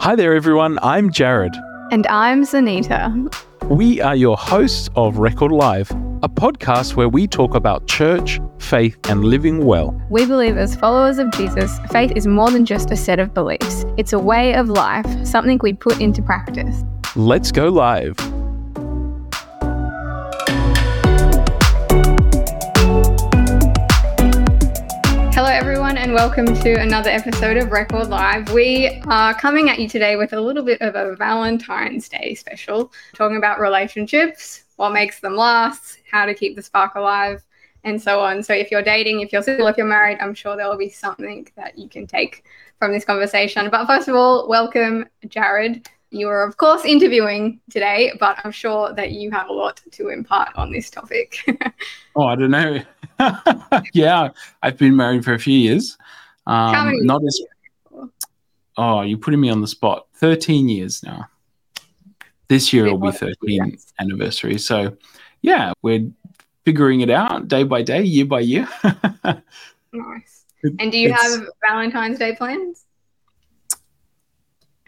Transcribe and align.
Hi 0.00 0.16
there, 0.16 0.34
everyone. 0.34 0.78
I'm 0.82 1.12
Jared. 1.12 1.54
And 1.90 2.06
I'm 2.06 2.42
Zanita. 2.44 3.30
We 3.68 4.00
are 4.00 4.16
your 4.16 4.34
hosts 4.34 4.88
of 4.96 5.18
Record 5.18 5.52
Live, 5.52 5.90
a 6.22 6.28
podcast 6.28 6.96
where 6.96 7.10
we 7.10 7.26
talk 7.26 7.54
about 7.54 7.86
church, 7.86 8.40
faith, 8.58 8.96
and 9.10 9.26
living 9.26 9.66
well. 9.66 9.94
We 10.08 10.24
believe, 10.24 10.56
as 10.56 10.74
followers 10.74 11.18
of 11.18 11.30
Jesus, 11.32 11.78
faith 11.90 12.12
is 12.16 12.26
more 12.26 12.50
than 12.50 12.64
just 12.64 12.90
a 12.90 12.96
set 12.96 13.18
of 13.18 13.34
beliefs, 13.34 13.84
it's 13.98 14.14
a 14.14 14.18
way 14.18 14.54
of 14.54 14.70
life, 14.70 15.04
something 15.26 15.60
we 15.62 15.74
put 15.74 16.00
into 16.00 16.22
practice. 16.22 16.82
Let's 17.14 17.52
go 17.52 17.68
live. 17.68 18.16
And 26.10 26.16
welcome 26.16 26.60
to 26.60 26.72
another 26.72 27.08
episode 27.08 27.56
of 27.56 27.70
Record 27.70 28.08
Live. 28.08 28.52
We 28.52 29.00
are 29.06 29.32
coming 29.32 29.70
at 29.70 29.78
you 29.78 29.88
today 29.88 30.16
with 30.16 30.32
a 30.32 30.40
little 30.40 30.64
bit 30.64 30.82
of 30.82 30.96
a 30.96 31.14
Valentine's 31.14 32.08
Day 32.08 32.34
special, 32.34 32.92
talking 33.14 33.36
about 33.36 33.60
relationships, 33.60 34.64
what 34.74 34.92
makes 34.92 35.20
them 35.20 35.36
last, 35.36 36.00
how 36.10 36.26
to 36.26 36.34
keep 36.34 36.56
the 36.56 36.62
spark 36.62 36.96
alive, 36.96 37.44
and 37.84 38.02
so 38.02 38.18
on. 38.18 38.42
So, 38.42 38.52
if 38.52 38.72
you're 38.72 38.82
dating, 38.82 39.20
if 39.20 39.32
you're 39.32 39.40
single, 39.40 39.68
if 39.68 39.76
you're 39.76 39.86
married, 39.86 40.18
I'm 40.20 40.34
sure 40.34 40.56
there 40.56 40.68
will 40.68 40.76
be 40.76 40.88
something 40.88 41.46
that 41.54 41.78
you 41.78 41.88
can 41.88 42.08
take 42.08 42.42
from 42.80 42.90
this 42.90 43.04
conversation. 43.04 43.70
But 43.70 43.86
first 43.86 44.08
of 44.08 44.16
all, 44.16 44.48
welcome, 44.48 45.06
Jared. 45.28 45.88
You 46.10 46.28
are, 46.28 46.44
of 46.46 46.56
course, 46.56 46.84
interviewing 46.84 47.60
today, 47.70 48.12
but 48.18 48.38
I'm 48.44 48.50
sure 48.50 48.92
that 48.94 49.12
you 49.12 49.30
have 49.30 49.48
a 49.48 49.52
lot 49.52 49.80
to 49.92 50.08
impart 50.08 50.48
on 50.56 50.72
this 50.72 50.90
topic. 50.90 51.36
oh, 52.16 52.24
I 52.24 52.34
don't 52.34 52.50
know. 52.50 52.80
yeah, 53.92 54.30
I've 54.62 54.76
been 54.76 54.96
married 54.96 55.24
for 55.24 55.34
a 55.34 55.38
few 55.38 55.56
years. 55.56 55.96
How 56.46 56.80
Um, 56.80 56.86
many 56.86 57.00
not 57.02 57.22
as 57.24 57.40
oh, 58.76 59.02
you're 59.02 59.18
putting 59.18 59.40
me 59.40 59.50
on 59.50 59.60
the 59.60 59.68
spot. 59.68 60.06
Thirteen 60.14 60.68
years 60.68 61.02
now. 61.04 61.26
This 62.48 62.72
year 62.72 62.84
Bit 62.84 62.92
will 62.94 62.98
be 62.98 63.02
more 63.04 63.12
than 63.12 63.34
13 63.42 63.70
yes. 63.70 63.92
anniversary. 64.00 64.58
So, 64.58 64.96
yeah, 65.42 65.72
we're 65.82 66.10
figuring 66.64 67.00
it 67.00 67.08
out 67.10 67.46
day 67.46 67.62
by 67.62 67.82
day, 67.82 68.02
year 68.02 68.24
by 68.24 68.40
year. 68.40 68.68
Nice. 69.92 70.44
And 70.78 70.92
do 70.92 70.98
you 70.98 71.08
It's- 71.08 71.36
have 71.36 71.46
Valentine's 71.68 72.18
Day 72.18 72.34
plans? 72.36 72.84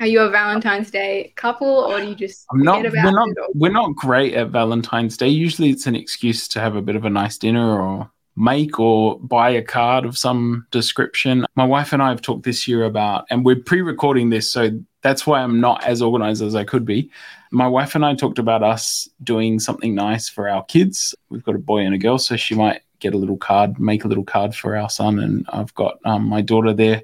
Are 0.02 0.06
you 0.06 0.18
a 0.18 0.30
Valentine's 0.30 0.90
Day 0.90 1.32
couple, 1.36 1.68
or 1.68 2.00
do 2.00 2.08
you 2.08 2.16
just 2.16 2.44
I'm 2.50 2.60
not. 2.60 2.78
forget 2.78 2.92
about 2.92 3.04
We're 3.04 3.12
not. 3.12 3.28
Or, 3.38 3.48
We're 3.54 3.70
not 3.70 3.94
great 3.94 4.34
at 4.34 4.48
Valentine's 4.48 5.16
Day. 5.16 5.28
Usually, 5.28 5.70
it's 5.70 5.86
an 5.86 5.94
excuse 5.94 6.48
to 6.48 6.58
have 6.58 6.74
a 6.74 6.82
bit 6.82 6.96
of 6.96 7.04
a 7.04 7.10
nice 7.10 7.38
dinner 7.38 7.80
or 7.80 8.10
make 8.34 8.80
or 8.80 9.20
buy 9.20 9.50
a 9.50 9.62
card 9.62 10.04
of 10.04 10.18
some 10.18 10.66
description. 10.72 11.46
My 11.54 11.64
wife 11.64 11.92
and 11.92 12.02
I 12.02 12.08
have 12.08 12.20
talked 12.20 12.42
this 12.42 12.66
year 12.66 12.82
about, 12.82 13.26
and 13.30 13.44
we're 13.44 13.60
pre-recording 13.60 14.30
this, 14.30 14.50
so 14.50 14.70
that's 15.02 15.24
why 15.24 15.40
I'm 15.40 15.60
not 15.60 15.84
as 15.84 16.02
organized 16.02 16.42
as 16.42 16.56
I 16.56 16.64
could 16.64 16.84
be. 16.84 17.08
My 17.52 17.68
wife 17.68 17.94
and 17.94 18.04
I 18.04 18.16
talked 18.16 18.40
about 18.40 18.64
us 18.64 19.08
doing 19.22 19.60
something 19.60 19.94
nice 19.94 20.28
for 20.28 20.48
our 20.48 20.64
kids. 20.64 21.14
We've 21.28 21.44
got 21.44 21.54
a 21.54 21.60
boy 21.60 21.82
and 21.82 21.94
a 21.94 21.98
girl, 21.98 22.18
so 22.18 22.34
she 22.34 22.56
might 22.56 22.82
get 22.98 23.14
a 23.14 23.18
little 23.18 23.36
card, 23.36 23.78
make 23.78 24.04
a 24.04 24.08
little 24.08 24.24
card 24.24 24.52
for 24.52 24.76
our 24.76 24.90
son, 24.90 25.20
and 25.20 25.46
I've 25.52 25.72
got 25.76 26.00
um, 26.04 26.28
my 26.28 26.40
daughter 26.40 26.72
there. 26.72 27.02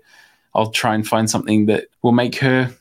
I'll 0.52 0.72
try 0.72 0.96
and 0.96 1.06
find 1.06 1.30
something 1.30 1.66
that 1.66 1.86
will 2.02 2.10
make 2.10 2.34
her 2.38 2.74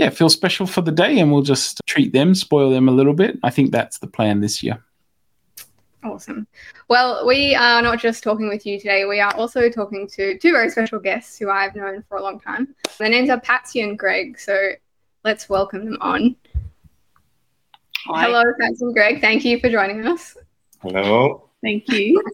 yeah, 0.00 0.08
feel 0.08 0.30
special 0.30 0.66
for 0.66 0.80
the 0.80 0.90
day 0.90 1.18
and 1.18 1.30
we'll 1.30 1.42
just 1.42 1.78
treat 1.86 2.14
them, 2.14 2.34
spoil 2.34 2.70
them 2.70 2.88
a 2.88 2.90
little 2.90 3.12
bit. 3.12 3.38
I 3.42 3.50
think 3.50 3.70
that's 3.70 3.98
the 3.98 4.06
plan 4.06 4.40
this 4.40 4.62
year. 4.62 4.82
awesome. 6.02 6.46
Well, 6.88 7.26
we 7.26 7.54
are 7.54 7.82
not 7.82 8.00
just 8.00 8.22
talking 8.24 8.48
with 8.48 8.64
you 8.64 8.78
today. 8.78 9.04
We 9.04 9.20
are 9.20 9.34
also 9.36 9.68
talking 9.68 10.08
to 10.14 10.38
two 10.38 10.52
very 10.52 10.70
special 10.70 11.00
guests 11.00 11.38
who 11.38 11.50
I've 11.50 11.76
known 11.76 12.02
for 12.08 12.16
a 12.16 12.22
long 12.22 12.40
time. 12.40 12.74
Their 12.98 13.10
names 13.10 13.28
are 13.28 13.38
Patsy 13.40 13.82
and 13.82 13.98
Greg. 13.98 14.40
So 14.40 14.70
let's 15.22 15.50
welcome 15.50 15.84
them 15.84 15.98
on. 16.00 16.34
Hello, 18.06 18.42
Patsy 18.58 18.86
and 18.86 18.94
Greg. 18.94 19.20
Thank 19.20 19.44
you 19.44 19.60
for 19.60 19.68
joining 19.68 20.06
us. 20.06 20.34
Hello. 20.80 21.50
Thank 21.62 21.86
you. 21.88 22.22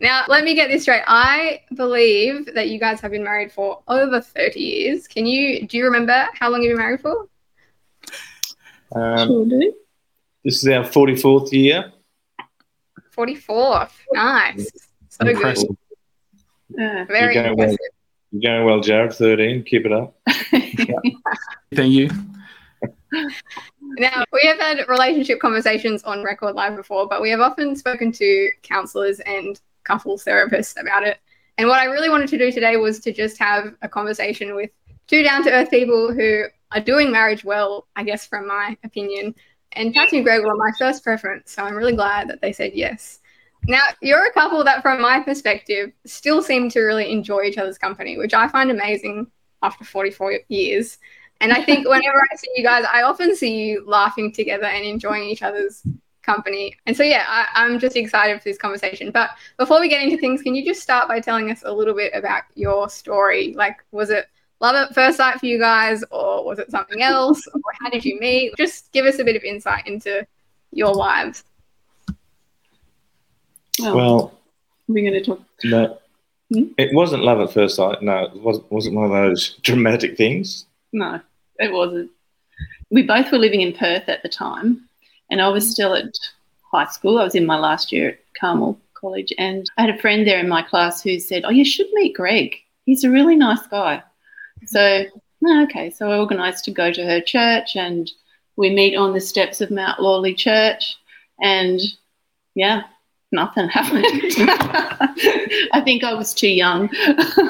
Now, 0.00 0.24
let 0.28 0.44
me 0.44 0.54
get 0.54 0.68
this 0.68 0.82
straight. 0.82 1.02
I 1.06 1.62
believe 1.74 2.54
that 2.54 2.68
you 2.68 2.78
guys 2.78 3.00
have 3.00 3.10
been 3.10 3.24
married 3.24 3.52
for 3.52 3.82
over 3.88 4.20
30 4.20 4.60
years. 4.60 5.06
Can 5.06 5.26
you, 5.26 5.66
do 5.66 5.76
you 5.76 5.84
remember 5.84 6.26
how 6.34 6.50
long 6.50 6.62
you've 6.62 6.76
been 6.76 6.84
married 6.84 7.00
for? 7.00 7.28
Um, 8.92 9.28
sure 9.28 9.46
do. 9.46 9.74
this 10.44 10.62
is 10.62 10.68
our 10.68 10.84
44th 10.84 11.52
year. 11.52 11.92
44th. 13.16 13.92
Nice. 14.12 14.70
So 15.08 15.24
good. 15.24 15.36
Impressive. 15.36 15.70
Uh, 15.70 17.04
Very 17.04 17.34
You're 17.34 17.44
going 17.44 17.56
well. 17.56 17.68
impressive. 17.70 17.78
You're 18.32 18.52
going 18.52 18.66
well, 18.66 18.80
Jared. 18.80 19.12
13. 19.12 19.62
Keep 19.62 19.86
it 19.86 19.92
up. 19.92 20.16
Thank 21.74 21.92
you. 21.92 22.10
Now, 23.96 24.24
we 24.32 24.40
have 24.44 24.58
had 24.58 24.88
relationship 24.88 25.38
conversations 25.38 26.02
on 26.02 26.24
Record 26.24 26.56
Live 26.56 26.74
before, 26.74 27.06
but 27.06 27.22
we 27.22 27.30
have 27.30 27.40
often 27.40 27.76
spoken 27.76 28.10
to 28.12 28.50
counselors 28.62 29.20
and 29.20 29.60
couples 29.84 30.24
therapists 30.24 30.80
about 30.80 31.04
it. 31.04 31.18
And 31.56 31.68
what 31.68 31.80
I 31.80 31.84
really 31.84 32.08
wanted 32.08 32.28
to 32.30 32.38
do 32.38 32.50
today 32.50 32.76
was 32.76 32.98
to 33.00 33.12
just 33.12 33.38
have 33.38 33.74
a 33.82 33.88
conversation 33.88 34.54
with 34.54 34.70
two 35.06 35.22
down 35.22 35.44
to 35.44 35.52
earth 35.52 35.70
people 35.70 36.12
who 36.12 36.44
are 36.72 36.80
doing 36.80 37.12
marriage 37.12 37.44
well, 37.44 37.86
I 37.94 38.02
guess, 38.02 38.26
from 38.26 38.48
my 38.48 38.76
opinion. 38.82 39.34
And 39.72 39.94
Patsy 39.94 40.16
and 40.16 40.24
Greg 40.24 40.42
were 40.42 40.56
my 40.56 40.70
first 40.78 41.04
preference, 41.04 41.52
so 41.52 41.62
I'm 41.62 41.74
really 41.74 41.94
glad 41.94 42.28
that 42.28 42.40
they 42.40 42.52
said 42.52 42.72
yes. 42.74 43.20
Now, 43.66 43.80
you're 44.02 44.26
a 44.26 44.32
couple 44.32 44.62
that, 44.64 44.82
from 44.82 45.00
my 45.00 45.20
perspective, 45.20 45.92
still 46.04 46.42
seem 46.42 46.68
to 46.70 46.80
really 46.80 47.10
enjoy 47.10 47.42
each 47.44 47.58
other's 47.58 47.78
company, 47.78 48.18
which 48.18 48.34
I 48.34 48.48
find 48.48 48.70
amazing 48.70 49.28
after 49.62 49.84
44 49.84 50.40
years. 50.48 50.98
And 51.40 51.52
I 51.52 51.62
think 51.64 51.88
whenever 51.88 52.20
I 52.30 52.36
see 52.36 52.50
you 52.56 52.62
guys, 52.62 52.84
I 52.90 53.02
often 53.02 53.34
see 53.34 53.64
you 53.64 53.84
laughing 53.86 54.32
together 54.32 54.66
and 54.66 54.84
enjoying 54.84 55.24
each 55.24 55.42
other's 55.42 55.82
company. 56.24 56.76
And 56.86 56.96
so, 56.96 57.02
yeah, 57.02 57.24
I, 57.28 57.46
I'm 57.54 57.78
just 57.78 57.96
excited 57.96 58.38
for 58.38 58.44
this 58.48 58.58
conversation. 58.58 59.10
But 59.10 59.30
before 59.58 59.80
we 59.80 59.88
get 59.88 60.02
into 60.02 60.16
things, 60.16 60.42
can 60.42 60.54
you 60.54 60.64
just 60.64 60.80
start 60.82 61.06
by 61.08 61.20
telling 61.20 61.50
us 61.50 61.62
a 61.64 61.72
little 61.72 61.94
bit 61.94 62.12
about 62.14 62.42
your 62.54 62.88
story? 62.88 63.52
Like, 63.56 63.76
was 63.92 64.10
it 64.10 64.26
love 64.60 64.74
at 64.76 64.94
first 64.94 65.16
sight 65.18 65.38
for 65.40 65.46
you 65.46 65.58
guys, 65.58 66.02
or 66.10 66.44
was 66.44 66.58
it 66.58 66.70
something 66.70 67.02
else? 67.02 67.46
Or 67.54 67.60
how 67.80 67.90
did 67.90 68.04
you 68.04 68.18
meet? 68.20 68.56
Just 68.56 68.90
give 68.92 69.04
us 69.06 69.18
a 69.18 69.24
bit 69.24 69.36
of 69.36 69.42
insight 69.42 69.86
into 69.86 70.26
your 70.72 70.92
lives. 70.94 71.44
well, 73.80 73.96
Well, 73.96 74.40
we're 74.88 75.08
going 75.10 75.22
to 75.22 75.24
talk. 75.24 75.42
no, 75.64 75.98
Hmm? 76.52 76.64
it 76.76 76.92
wasn't 76.94 77.22
love 77.24 77.40
at 77.40 77.52
first 77.54 77.76
sight. 77.76 78.02
No, 78.02 78.24
it 78.24 78.34
wasn't, 78.36 78.70
wasn't 78.70 78.94
one 78.96 79.06
of 79.06 79.10
those 79.10 79.54
dramatic 79.62 80.16
things. 80.16 80.66
No, 80.92 81.20
it 81.58 81.72
wasn't. 81.72 82.10
We 82.90 83.02
both 83.02 83.32
were 83.32 83.38
living 83.38 83.62
in 83.62 83.72
Perth 83.72 84.08
at 84.08 84.22
the 84.22 84.28
time, 84.28 84.86
and 85.30 85.40
I 85.40 85.48
was 85.48 85.66
mm. 85.66 85.70
still 85.70 85.94
at 85.94 86.18
high 86.70 86.86
school. 86.86 87.18
I 87.18 87.24
was 87.24 87.34
in 87.34 87.46
my 87.46 87.58
last 87.58 87.92
year 87.92 88.10
at 88.10 88.18
Carmel 88.38 88.78
College, 88.94 89.32
and 89.38 89.70
I 89.76 89.82
had 89.82 89.94
a 89.94 90.00
friend 90.00 90.26
there 90.26 90.40
in 90.40 90.48
my 90.48 90.62
class 90.62 91.02
who 91.02 91.18
said, 91.18 91.44
"Oh, 91.44 91.50
you 91.50 91.64
should 91.64 91.88
meet 91.92 92.16
Greg. 92.16 92.56
He's 92.86 93.04
a 93.04 93.10
really 93.10 93.36
nice 93.36 93.66
guy." 93.66 94.02
So, 94.66 95.04
"Oh, 95.44 95.62
okay, 95.64 95.90
so 95.90 96.10
I 96.10 96.18
organised 96.18 96.64
to 96.64 96.70
go 96.70 96.92
to 96.92 97.04
her 97.04 97.20
church, 97.20 97.76
and 97.76 98.10
we 98.56 98.70
meet 98.70 98.96
on 98.96 99.12
the 99.12 99.20
steps 99.20 99.60
of 99.60 99.70
Mount 99.70 100.00
Lawley 100.00 100.34
Church, 100.34 100.96
and 101.40 101.80
yeah, 102.54 102.84
nothing 103.32 103.68
happened. 103.78 104.04
I 105.72 105.82
think 105.84 106.04
I 106.04 106.14
was 106.14 106.32
too 106.32 106.48
young. 106.48 106.88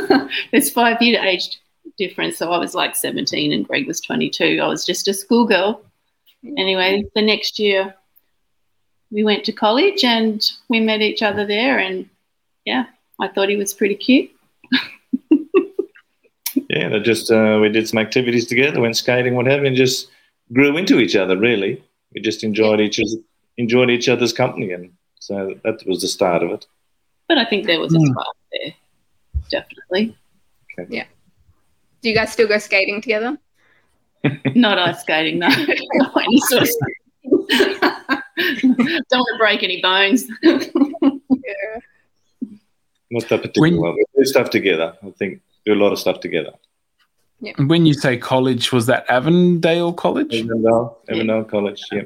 There's 0.50 0.70
five 0.70 1.00
year 1.00 1.22
age 1.22 1.60
difference, 1.98 2.38
so 2.38 2.50
I 2.50 2.58
was 2.58 2.74
like 2.74 2.96
17 2.96 3.52
and 3.52 3.66
Greg 3.66 3.86
was 3.86 4.00
22. 4.00 4.60
I 4.60 4.66
was 4.66 4.84
just 4.84 5.06
a 5.06 5.14
schoolgirl. 5.14 5.82
Anyway, 6.58 7.04
the 7.14 7.22
next 7.22 7.58
year 7.58 7.94
we 9.10 9.24
went 9.24 9.44
to 9.44 9.52
college 9.52 10.04
and 10.04 10.42
we 10.68 10.80
met 10.80 11.00
each 11.00 11.22
other 11.22 11.46
there, 11.46 11.78
and 11.78 12.08
yeah, 12.64 12.86
I 13.20 13.28
thought 13.28 13.48
he 13.48 13.56
was 13.56 13.74
pretty 13.74 13.94
cute. 13.96 14.30
Yeah, 16.70 16.88
they 16.88 17.00
just 17.00 17.30
uh, 17.30 17.58
we 17.60 17.68
did 17.68 17.88
some 17.88 17.98
activities 17.98 18.46
together, 18.46 18.80
went 18.80 18.96
skating, 18.96 19.34
what 19.34 19.46
have 19.46 19.60
you, 19.60 19.66
and 19.66 19.76
just 19.76 20.08
grew 20.52 20.76
into 20.76 20.98
each 20.98 21.14
other. 21.16 21.36
Really, 21.36 21.82
we 22.14 22.20
just 22.20 22.42
enjoyed 22.44 22.80
each 22.80 23.00
enjoyed 23.58 23.90
each 23.90 24.08
other's 24.08 24.32
company, 24.32 24.72
and 24.72 24.92
so 25.20 25.54
that 25.64 25.84
was 25.86 26.00
the 26.00 26.08
start 26.08 26.42
of 26.42 26.50
it. 26.50 26.66
But 27.28 27.38
I 27.38 27.44
think 27.44 27.66
there 27.66 27.80
was 27.80 27.94
a 27.94 27.98
Hmm. 27.98 28.06
spark 28.06 28.36
there, 28.52 28.72
definitely. 29.50 30.16
Yeah. 30.88 31.06
Do 32.02 32.08
you 32.08 32.14
guys 32.14 32.32
still 32.32 32.48
go 32.48 32.58
skating 32.58 33.00
together? 33.00 33.36
Not 34.54 34.78
ice 34.78 35.00
skating, 35.00 35.38
no. 35.38 35.48
Any 35.48 36.40
sort 36.48 36.62
of- 36.62 36.68
Don't 38.36 39.20
want 39.20 39.28
to 39.32 39.38
break 39.38 39.62
any 39.62 39.80
bones. 39.82 40.26
Yeah. 40.42 40.58
Not 43.10 43.28
that 43.28 43.42
particular 43.42 43.60
When- 43.70 43.80
one. 43.80 43.94
We 43.94 44.04
do 44.18 44.24
stuff 44.24 44.50
together. 44.50 44.94
I 45.02 45.10
think 45.10 45.40
do 45.64 45.72
a 45.72 45.76
lot 45.76 45.92
of 45.92 45.98
stuff 45.98 46.20
together. 46.20 46.52
When 47.58 47.84
you 47.84 47.92
say 47.94 48.16
college, 48.16 48.72
was 48.72 48.86
that 48.86 49.04
Avondale 49.10 49.92
College? 49.92 50.34
Avondale, 50.34 50.98
Avondale 51.10 51.44
College. 51.44 51.82
Yeah. 51.92 52.02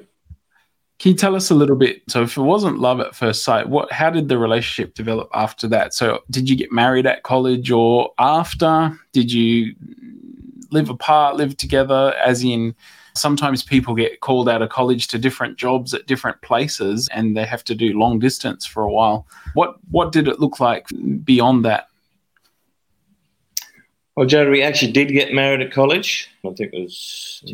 Can 0.98 1.12
you 1.12 1.14
tell 1.16 1.36
us 1.36 1.50
a 1.50 1.54
little 1.54 1.76
bit? 1.76 2.02
So, 2.08 2.22
if 2.22 2.36
it 2.36 2.40
wasn't 2.42 2.80
love 2.80 2.98
at 2.98 3.14
first 3.14 3.44
sight, 3.44 3.68
what? 3.68 3.92
How 3.92 4.10
did 4.10 4.28
the 4.28 4.36
relationship 4.36 4.94
develop 4.94 5.28
after 5.32 5.68
that? 5.68 5.94
So, 5.94 6.24
did 6.28 6.50
you 6.50 6.56
get 6.56 6.72
married 6.72 7.06
at 7.06 7.22
college 7.22 7.70
or 7.70 8.10
after? 8.18 8.98
Did 9.12 9.30
you 9.32 9.76
live 10.70 10.90
apart, 10.90 11.36
live 11.36 11.56
together, 11.56 12.14
as 12.24 12.44
in 12.44 12.74
sometimes 13.14 13.62
people 13.62 13.94
get 13.94 14.20
called 14.20 14.48
out 14.48 14.62
of 14.62 14.68
college 14.70 15.08
to 15.08 15.18
different 15.18 15.58
jobs 15.58 15.92
at 15.92 16.06
different 16.06 16.40
places 16.42 17.08
and 17.12 17.36
they 17.36 17.44
have 17.44 17.64
to 17.64 17.74
do 17.74 17.98
long 17.98 18.18
distance 18.18 18.64
for 18.64 18.82
a 18.82 18.92
while. 18.92 19.26
What 19.54 19.76
what 19.90 20.12
did 20.12 20.28
it 20.28 20.40
look 20.40 20.60
like 20.60 20.86
beyond 21.24 21.64
that? 21.64 21.88
Well, 24.16 24.26
Jodie, 24.26 24.50
we 24.50 24.62
actually 24.64 24.90
did 24.90 25.12
get 25.12 25.32
married 25.32 25.60
at 25.60 25.72
college. 25.72 26.28
I 26.44 26.50
think 26.50 26.72
it 26.72 26.82
was 26.82 27.44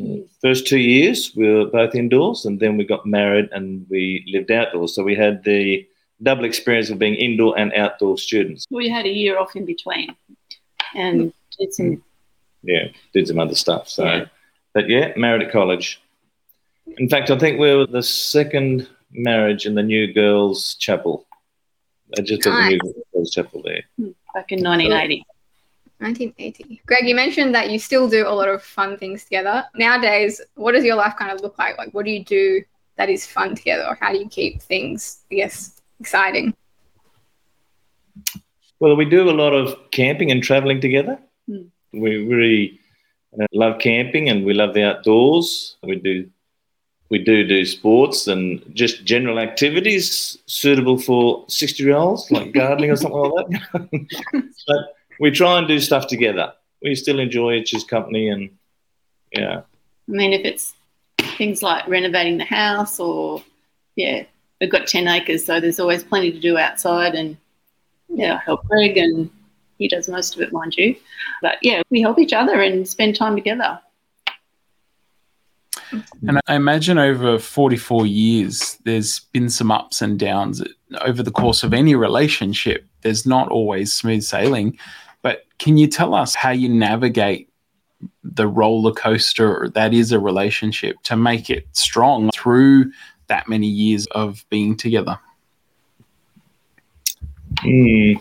first 0.41 0.67
two 0.67 0.79
years 0.79 1.33
we 1.37 1.47
were 1.53 1.67
both 1.67 1.95
indoors, 1.95 2.47
and 2.47 2.59
then 2.59 2.79
we 2.79 2.85
got 2.85 3.05
married 3.05 3.51
and 3.53 3.87
we 3.91 4.25
lived 4.33 4.51
outdoors. 4.51 4.95
So 4.95 5.03
we 5.03 5.15
had 5.15 5.45
the 5.45 5.87
double 6.23 6.45
experience 6.45 6.89
of 6.89 6.99
being 6.99 7.17
indoor 7.17 7.59
and 7.59 7.71
outdoor 7.75 8.17
students. 8.17 8.65
We 8.71 8.89
had 8.89 9.05
a 9.05 9.11
year 9.11 9.39
off 9.39 9.55
in 9.57 9.67
between, 9.67 10.17
and 10.95 11.35
did 11.59 11.75
some 11.75 12.03
Yeah, 12.65 12.89
did 13.13 13.29
some 13.29 13.39
other 13.39 13.55
stuff. 13.55 13.89
So, 13.89 14.05
Yeah. 14.05 14.25
but 14.73 14.89
yeah, 14.89 15.13
married 15.17 15.43
at 15.43 15.53
college. 15.53 16.01
In 16.99 17.09
fact, 17.09 17.31
I 17.31 17.39
think 17.39 17.59
we 17.59 17.75
were 17.75 17.87
the 17.87 18.03
second 18.03 18.89
marriage 19.13 19.67
in 19.67 19.75
the 19.75 19.83
New 19.83 20.13
Girls 20.13 20.75
Chapel. 20.77 21.27
They 22.17 22.23
just 22.23 22.43
built 22.43 22.57
the 22.57 22.79
New 22.83 23.05
Girls 23.13 23.31
Chapel 23.31 23.63
there. 23.63 23.85
Hmm, 23.97 24.11
back 24.35 24.53
in 24.53 24.63
1980. 24.63 25.25
1980. 25.99 26.83
Greg, 26.87 27.07
you 27.07 27.15
mentioned 27.15 27.55
that 27.55 27.71
you 27.71 27.79
still 27.79 28.09
do 28.09 28.27
a 28.27 28.35
lot 28.35 28.49
of 28.49 28.63
fun 28.63 28.97
things 28.99 29.25
together. 29.25 29.65
Nowadays, 29.75 30.41
what 30.55 30.73
does 30.73 30.85
your 30.85 30.97
life 30.97 31.15
kind 31.19 31.33
of 31.33 31.41
look 31.41 31.59
like? 31.59 31.79
Like, 31.79 31.93
what 31.93 32.05
do 32.05 32.11
you 32.11 32.25
do 32.25 32.63
that 32.97 33.09
is 33.09 33.27
fun 33.27 33.55
together? 33.55 33.87
Or 33.89 33.97
how 34.01 34.13
do 34.13 34.19
you 34.19 34.29
keep 34.29 34.61
things, 34.61 35.21
I 35.31 35.37
guess, 35.37 35.81
exciting? 36.01 36.55
Well, 38.81 38.97
we 38.97 39.05
do 39.05 39.31
a 39.31 39.33
lot 39.33 39.55
of 39.55 39.91
camping 39.93 40.31
and 40.31 40.43
traveling 40.43 40.81
together. 40.81 41.19
We 42.01 42.27
really 42.27 42.81
uh, 43.41 43.47
love 43.53 43.81
camping 43.81 44.29
and 44.29 44.45
we 44.45 44.55
love 44.55 44.75
the 44.75 44.85
outdoors. 44.85 45.77
We 45.83 45.97
do 45.97 46.29
we 47.11 47.19
do 47.19 47.47
do 47.47 47.65
sports 47.65 48.27
and 48.29 48.63
just 48.75 49.05
general 49.05 49.39
activities 49.39 50.39
suitable 50.47 50.99
for 50.99 51.45
sixty 51.49 51.85
year 51.85 51.97
olds 51.97 52.31
like 52.31 52.53
gardening 52.61 52.91
or 52.91 52.97
something 52.97 53.21
like 53.21 53.49
that. 53.49 53.89
but 54.67 54.97
we 55.21 55.31
try 55.31 55.59
and 55.59 55.69
do 55.69 55.79
stuff 55.81 56.07
together. 56.07 56.53
We 56.83 56.95
still 56.95 57.21
enjoy 57.21 57.55
each 57.55 57.75
other's 57.75 57.85
company 57.85 58.29
and 58.29 58.51
yeah. 59.37 59.63
I 60.09 60.13
mean, 60.13 60.33
if 60.33 60.45
it's 60.45 60.75
things 61.37 61.63
like 61.63 61.87
renovating 61.89 62.39
the 62.39 62.45
house 62.45 63.01
or, 63.01 63.43
yeah, 63.97 64.25
we've 64.61 64.71
got 64.71 64.87
10 64.87 65.09
acres, 65.09 65.45
so 65.45 65.61
there's 65.61 65.81
always 65.81 66.05
plenty 66.05 66.31
to 66.33 66.41
do 66.41 66.59
outside. 66.59 67.15
And, 67.15 67.37
yeah, 68.09 68.41
help 68.41 68.67
Greg, 68.69 68.97
and 68.97 69.31
he 69.79 69.89
does 69.89 70.09
most 70.09 70.35
of 70.35 70.43
it, 70.43 70.53
mind 70.53 70.77
you. 70.77 70.97
But, 71.43 71.59
yeah, 71.63 71.83
we 71.91 72.01
help 72.01 72.19
each 72.19 72.33
other 72.33 72.61
and 72.61 72.87
spend 72.89 73.17
time 73.17 73.37
together. 73.37 73.81
And 76.27 76.41
I 76.47 76.57
imagine 76.57 76.99
over 76.99 77.39
44 77.39 78.07
years, 78.07 78.79
there's 78.85 79.21
been 79.21 79.49
some 79.49 79.71
ups 79.71 80.03
and 80.03 80.19
downs 80.19 80.63
over 81.03 81.23
the 81.23 81.31
course 81.31 81.63
of 81.63 81.75
any 81.75 81.95
relationship. 81.95 82.87
There's 83.03 83.27
not 83.27 83.49
always 83.49 83.93
smooth 83.93 84.23
sailing. 84.23 84.79
But 85.23 85.45
can 85.59 85.77
you 85.77 85.87
tell 85.87 86.15
us 86.15 86.35
how 86.35 86.51
you 86.51 86.69
navigate 86.69 87.49
the 88.23 88.47
roller 88.47 88.93
coaster 88.93 89.71
that 89.75 89.95
is 89.95 90.13
a 90.13 90.19
relationship 90.19 90.97
to 91.05 91.17
make 91.17 91.51
it 91.51 91.67
strong 91.73 92.31
through 92.35 92.91
that 93.29 93.49
many 93.49 93.67
years 93.67 94.07
of 94.09 94.45
being 94.51 94.77
together? 94.77 95.19
Hmm, 97.61 98.15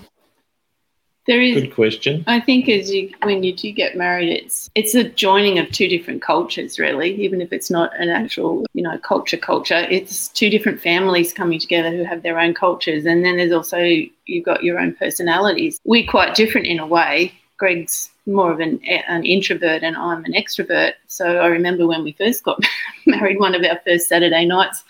There 1.26 1.42
is, 1.42 1.54
good 1.54 1.74
question. 1.74 2.26
I 2.28 2.42
think, 2.42 2.68
as 2.68 2.92
you 2.92 3.10
when 3.24 3.44
you 3.44 3.56
do 3.56 3.72
get 3.72 3.96
married, 3.96 4.30
it's 4.30 4.70
it's 4.76 4.94
a 4.94 5.08
joining 5.08 5.58
of 5.58 5.72
two 5.72 5.88
different 5.88 6.22
cultures, 6.22 6.78
really. 6.78 7.16
Even 7.24 7.42
if 7.42 7.54
it's 7.54 7.72
not 7.72 7.98
an 7.98 8.10
actual, 8.10 8.66
you 8.74 8.84
know, 8.84 8.98
culture 8.98 9.38
culture, 9.38 9.88
it's 9.90 10.28
two 10.28 10.50
different 10.50 10.82
families 10.82 11.32
coming 11.32 11.60
together 11.60 11.92
who 11.92 12.04
have 12.04 12.24
their 12.24 12.40
own 12.40 12.54
cultures, 12.54 13.06
and 13.06 13.24
then 13.24 13.38
there's 13.38 13.54
also 13.54 13.78
you've 14.26 14.44
got 14.44 14.66
your 14.66 14.78
own 14.80 14.96
personalities. 14.96 15.80
We're 15.86 16.10
quite 16.10 16.36
different 16.36 16.68
in 16.68 16.80
a 16.80 16.86
way. 16.86 17.34
Greg's 17.58 18.10
more 18.26 18.52
of 18.52 18.60
an 18.60 18.82
an 19.08 19.24
introvert, 19.24 19.82
and 19.82 19.96
I'm 19.96 20.26
an 20.26 20.34
extrovert. 20.34 20.94
So 21.08 21.38
I 21.38 21.48
remember 21.48 21.88
when 21.88 22.04
we 22.04 22.12
first 22.12 22.44
got 22.44 22.62
married, 23.06 23.40
one 23.40 23.56
of 23.56 23.64
our 23.64 23.80
first 23.88 24.10
Saturday 24.10 24.44
nights, 24.44 24.84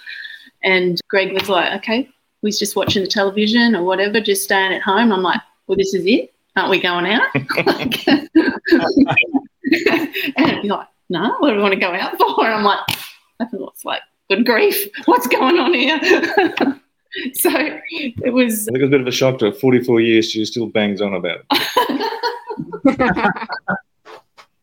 and 0.64 1.00
Greg 1.10 1.32
was 1.32 1.48
like, 1.48 1.74
"Okay, 1.82 2.10
we 2.42 2.48
was 2.48 2.58
just 2.58 2.76
watching 2.76 3.04
the 3.04 3.08
television 3.08 3.76
or 3.76 3.84
whatever, 3.84 4.20
just 4.20 4.44
staying 4.44 4.74
at 4.74 4.82
home." 4.82 5.12
I'm 5.12 5.22
like, 5.22 5.42
"Well, 5.68 5.78
this 5.78 5.94
is 5.94 6.06
it." 6.06 6.34
aren't 6.56 6.70
we 6.70 6.80
going 6.80 7.06
out? 7.06 7.28
Like- 7.66 8.08
and 10.38 10.62
be 10.62 10.68
like, 10.68 10.88
no, 11.10 11.36
what 11.40 11.50
do 11.50 11.56
we 11.56 11.62
want 11.62 11.74
to 11.74 11.80
go 11.80 11.94
out 11.94 12.16
for? 12.18 12.46
And 12.46 12.54
I'm 12.54 12.64
like, 12.64 12.80
I 13.40 13.46
thought 13.46 13.74
it's 13.74 13.86
like, 13.86 14.02
good 14.30 14.46
grief, 14.46 14.88
what's 15.06 15.28
going 15.28 15.58
on 15.58 15.74
here? 15.74 16.00
so 17.34 17.50
it 17.92 18.34
was, 18.34 18.68
I 18.68 18.72
think 18.72 18.78
it 18.78 18.82
was 18.82 18.88
a 18.88 18.92
bit 18.92 19.02
of 19.02 19.08
a 19.08 19.12
shock 19.12 19.40
to 19.40 19.46
her. 19.46 19.52
44 19.52 20.02
years, 20.02 20.30
she 20.30 20.46
still 20.46 20.68
bangs 20.68 21.02
on 21.02 21.16
about 21.16 21.40
it. 21.52 22.12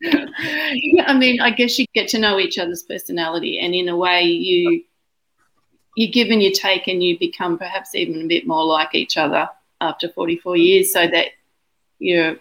yeah, 0.01 1.03
I 1.07 1.13
mean, 1.13 1.41
I 1.41 1.51
guess 1.51 1.77
you 1.77 1.85
get 1.93 2.07
to 2.09 2.19
know 2.19 2.39
each 2.39 2.57
other's 2.57 2.83
personality, 2.83 3.59
and 3.59 3.73
in 3.73 3.89
a 3.89 3.97
way, 3.97 4.23
you 4.23 4.83
you 5.97 6.09
give 6.09 6.29
and 6.29 6.41
you 6.41 6.53
take, 6.53 6.87
and 6.87 7.03
you 7.03 7.19
become 7.19 7.57
perhaps 7.57 7.95
even 7.95 8.21
a 8.21 8.27
bit 8.27 8.47
more 8.47 8.63
like 8.63 8.95
each 8.95 9.17
other 9.17 9.49
after 9.81 10.09
44 10.09 10.55
years, 10.57 10.93
so 10.93 11.07
that 11.07 11.27
you're, 11.99 12.35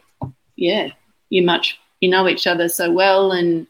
yeah, 0.57 0.91
you 1.29 1.43
much 1.43 1.79
you 2.01 2.09
know 2.09 2.29
each 2.29 2.47
other 2.47 2.69
so 2.69 2.91
well, 2.91 3.33
and 3.33 3.67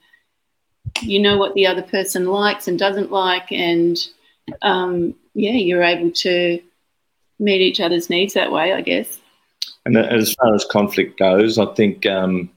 you 1.01 1.21
know 1.21 1.39
what 1.39 1.55
the 1.55 1.67
other 1.67 1.83
person 1.83 2.27
likes 2.27 2.69
and 2.69 2.79
doesn't 2.79 3.11
like, 3.11 3.51
and 3.51 3.99
um, 4.63 5.15
yeah, 5.35 5.53
you're 5.53 5.83
able 5.83 6.11
to 6.11 6.61
meet 7.39 7.61
each 7.61 7.81
other's 7.81 8.11
needs 8.11 8.35
that 8.35 8.53
way, 8.53 8.73
I 8.73 8.81
guess. 8.83 9.19
And 9.87 9.97
as 9.97 10.35
far 10.35 10.55
as 10.55 10.65
conflict 10.65 11.19
goes, 11.19 11.59
I 11.59 11.67
think 11.75 12.05
um, 12.07 12.51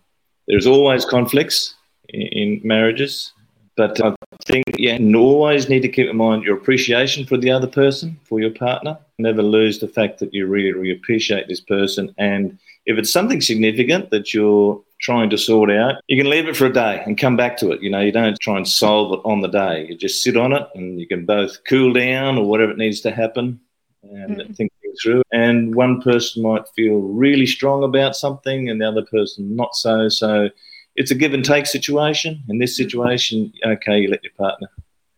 there's 0.48 0.68
always 0.68 1.06
conflicts 1.06 1.76
in, 2.10 2.22
in 2.22 2.62
marriages, 2.64 3.32
but 3.78 4.00
think 4.46 4.66
yeah, 4.78 4.98
you 4.98 5.18
always 5.18 5.70
need 5.70 5.82
to 5.82 5.90
keep 5.90 6.10
in 6.10 6.18
mind 6.18 6.44
your 6.44 6.58
appreciation 6.58 7.26
for 7.26 7.38
the 7.38 7.52
other 7.52 7.68
person, 7.68 8.20
for 8.24 8.40
your 8.40 8.52
partner. 8.52 8.98
Never 9.20 9.44
lose 9.44 9.80
the 9.80 9.88
fact 9.88 10.20
that 10.20 10.34
you 10.34 10.46
really, 10.48 10.72
really 10.72 10.92
appreciate 10.92 11.48
this 11.48 11.62
person, 11.62 12.14
and 12.18 12.58
if 12.86 12.98
it's 12.98 13.12
something 13.14 13.40
significant 13.40 14.10
that 14.10 14.34
you're 14.34 14.82
trying 15.00 15.30
to 15.30 15.38
sort 15.38 15.72
out, 15.72 15.96
you 16.08 16.18
can 16.22 16.30
leave 16.30 16.48
it 16.48 16.56
for 16.56 16.66
a 16.66 16.74
day 16.74 17.02
and 17.06 17.18
come 17.18 17.38
back 17.38 17.56
to 17.58 17.72
it. 17.72 17.82
You 17.82 17.90
know, 17.90 18.02
you 18.02 18.12
don't 18.12 18.40
try 18.40 18.58
and 18.58 18.68
solve 18.68 19.14
it 19.14 19.22
on 19.26 19.42
the 19.42 19.48
day. 19.48 19.86
You 19.88 19.96
just 19.98 20.22
sit 20.22 20.36
on 20.36 20.52
it, 20.54 20.68
and 20.76 21.00
you 21.00 21.08
can 21.08 21.26
both 21.26 21.58
cool 21.66 21.94
down 21.94 22.38
or 22.38 22.46
whatever 22.46 22.72
it 22.72 22.78
needs 22.78 23.02
to 23.02 23.12
happen, 23.12 23.60
and 24.04 24.38
Mhm. 24.38 24.56
think 24.56 24.72
things 24.82 25.00
through. 25.02 25.22
And 25.32 25.76
one 25.76 26.02
person 26.02 26.44
might 26.44 26.68
feel 26.76 26.96
really 26.98 27.46
strong 27.46 27.84
about 27.84 28.16
something, 28.16 28.70
and 28.70 28.82
the 28.82 28.88
other 28.88 29.06
person 29.06 29.56
not 29.56 29.76
so. 29.76 30.10
So 30.10 30.50
it's 30.96 31.12
a 31.12 31.16
give 31.16 31.34
and 31.34 31.44
take 31.44 31.66
situation. 31.66 32.44
In 32.50 32.60
this 32.60 32.76
situation, 32.78 33.52
okay, 33.66 34.00
you 34.00 34.10
let 34.10 34.24
your 34.24 34.34
partner 34.38 34.70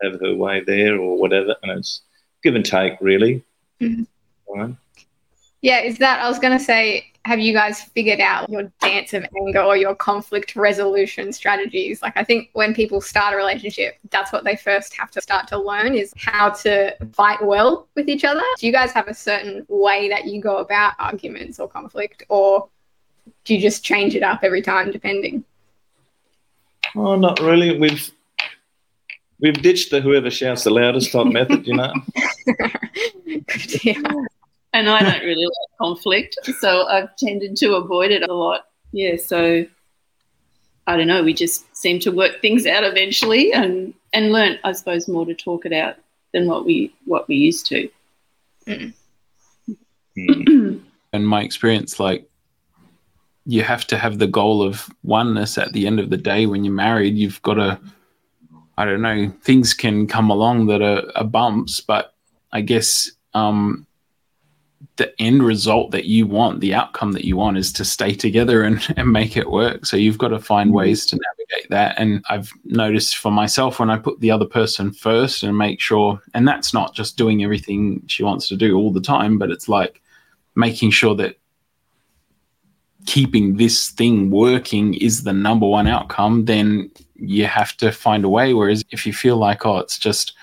have 0.02 0.20
her 0.22 0.36
way 0.36 0.62
there 0.66 0.98
or 1.00 1.18
whatever, 1.18 1.56
and 1.64 1.80
it's 1.80 2.02
give 2.44 2.56
and 2.56 2.66
take 2.66 2.94
really. 3.02 3.44
Mhm. 3.82 4.08
Right. 4.48 4.76
Yeah, 5.62 5.80
is 5.80 5.98
that 5.98 6.22
I 6.22 6.30
was 6.30 6.40
gonna 6.40 6.60
say, 6.60 7.12
have 7.26 7.40
you 7.40 7.54
guys 7.54 7.82
figured 7.82 8.20
out 8.20 8.50
your 8.52 8.72
dance 8.82 9.14
of 9.14 9.26
anger 9.36 9.62
or 9.62 9.76
your 9.76 9.96
conflict 9.96 10.56
resolution 10.56 11.34
strategies? 11.34 12.04
Like 12.04 12.16
I 12.16 12.24
think 12.24 12.52
when 12.54 12.76
people 12.76 13.02
start 13.02 13.34
a 13.34 13.38
relationship, 13.38 13.98
that's 14.12 14.32
what 14.32 14.44
they 14.44 14.56
first 14.56 14.96
have 14.96 15.10
to 15.12 15.22
start 15.22 15.48
to 15.48 15.58
learn 15.58 15.96
is 15.96 16.14
how 16.18 16.52
to 16.52 16.96
fight 17.14 17.44
well 17.44 17.88
with 17.96 18.10
each 18.10 18.24
other. 18.24 18.44
Do 18.60 18.68
you 18.68 18.72
guys 18.72 18.92
have 18.92 19.08
a 19.08 19.14
certain 19.14 19.66
way 19.68 20.08
that 20.08 20.26
you 20.26 20.40
go 20.40 20.58
about 20.58 20.94
arguments 21.00 21.60
or 21.60 21.68
conflict 21.68 22.24
or 22.30 22.70
do 23.44 23.56
you 23.56 23.62
just 23.62 23.84
change 23.84 24.16
it 24.16 24.22
up 24.22 24.42
every 24.44 24.62
time 24.62 24.92
depending? 24.92 25.44
Oh, 26.96 27.16
not 27.16 27.40
really. 27.40 27.78
We've 27.78 28.12
we've 29.40 29.62
ditched 29.62 29.92
the 29.92 30.02
whoever 30.02 30.30
shouts 30.30 30.64
the 30.64 30.72
loudest 30.72 31.12
type 31.12 31.28
method. 31.28 31.68
You 31.68 31.76
know. 31.76 31.94
Yeah. 33.84 34.02
and 34.74 34.90
I 34.90 35.02
don't 35.02 35.24
really 35.24 35.46
like 35.46 35.78
conflict, 35.80 36.38
so 36.60 36.88
I've 36.88 37.16
tended 37.16 37.56
to 37.58 37.76
avoid 37.76 38.12
it 38.12 38.28
a 38.28 38.34
lot. 38.34 38.66
Yeah, 38.92 39.16
so 39.18 39.66
I 40.88 40.98
don't 40.98 41.08
know. 41.08 41.24
We 41.24 41.34
just 41.34 41.76
seem 41.76 42.00
to 42.02 42.12
work 42.12 42.42
things 42.42 42.66
out 42.66 42.84
eventually, 42.84 43.54
and 43.54 43.94
and 44.14 44.32
learn, 44.32 44.60
I 44.64 44.72
suppose, 44.74 45.08
more 45.08 45.26
to 45.26 45.34
talk 45.34 45.66
it 45.66 45.74
out 45.74 45.96
than 46.34 46.48
what 46.48 46.66
we 46.66 46.94
what 47.06 47.28
we 47.28 47.36
used 47.36 47.66
to. 47.68 47.90
Hmm. 48.68 48.90
in 50.16 51.26
my 51.26 51.42
experience, 51.42 52.00
like 52.00 52.30
you 53.46 53.64
have 53.64 53.86
to 53.88 53.98
have 53.98 54.18
the 54.18 54.28
goal 54.28 54.64
of 54.64 54.90
oneness 55.04 55.58
at 55.58 55.74
the 55.74 55.86
end 55.86 56.00
of 56.00 56.10
the 56.10 56.18
day 56.18 56.46
when 56.46 56.64
you're 56.64 56.74
married. 56.74 57.16
You've 57.16 57.42
got 57.44 57.56
to, 57.56 57.80
I 58.78 58.86
don't 58.86 59.02
know, 59.02 59.32
things 59.42 59.74
can 59.74 60.08
come 60.08 60.30
along 60.30 60.68
that 60.68 60.82
are, 60.82 61.12
are 61.16 61.24
bumps, 61.24 61.80
but 61.80 62.16
I 62.52 62.62
guess 62.62 63.12
um, 63.34 63.86
the 64.96 65.14
end 65.22 65.44
result 65.44 65.92
that 65.92 66.06
you 66.06 66.26
want, 66.26 66.60
the 66.60 66.74
outcome 66.74 67.12
that 67.12 67.26
you 67.26 67.38
want, 67.38 67.58
is 67.58 67.72
to 67.74 67.86
stay 67.86 68.16
together 68.16 68.64
and, 68.64 68.82
and 68.98 69.12
make 69.12 69.38
it 69.38 69.52
work. 69.52 69.86
So 69.86 69.96
you've 69.96 70.18
got 70.18 70.30
to 70.30 70.40
find 70.40 70.74
ways 70.74 71.06
to 71.08 71.16
navigate 71.18 71.70
that. 71.70 71.96
And 72.00 72.24
I've 72.30 72.52
noticed 72.64 73.18
for 73.18 73.32
myself 73.32 73.80
when 73.80 73.92
I 73.92 73.98
put 73.98 74.20
the 74.22 74.32
other 74.32 74.46
person 74.46 74.92
first 74.92 75.44
and 75.44 75.56
make 75.56 75.80
sure, 75.80 76.20
and 76.34 76.48
that's 76.48 76.74
not 76.74 76.96
just 76.96 77.18
doing 77.18 77.44
everything 77.44 78.02
she 78.08 78.24
wants 78.24 78.48
to 78.48 78.56
do 78.56 78.76
all 78.76 78.92
the 78.92 79.02
time, 79.02 79.38
but 79.38 79.52
it's 79.52 79.70
like 79.70 80.02
making 80.56 80.90
sure 80.90 81.14
that 81.16 81.38
keeping 83.06 83.58
this 83.58 83.90
thing 83.90 84.32
working 84.32 84.94
is 84.96 85.24
the 85.24 85.34
number 85.34 85.68
one 85.68 85.88
outcome, 85.88 86.46
then 86.46 86.92
you 87.16 87.46
have 87.46 87.76
to 87.78 87.92
find 87.92 88.26
a 88.26 88.30
way. 88.30 88.54
Whereas 88.54 88.84
if 88.92 89.06
you 89.06 89.14
feel 89.14 89.38
like, 89.38 89.66
oh, 89.66 89.78
it's 89.78 89.98
just, 89.98 90.34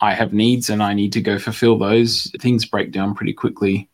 I 0.00 0.14
have 0.14 0.32
needs 0.32 0.70
and 0.70 0.82
I 0.82 0.94
need 0.94 1.12
to 1.12 1.20
go 1.20 1.38
fulfill 1.38 1.78
those, 1.78 2.32
things 2.40 2.64
break 2.64 2.90
down 2.92 3.14
pretty 3.14 3.32
quickly 3.32 3.88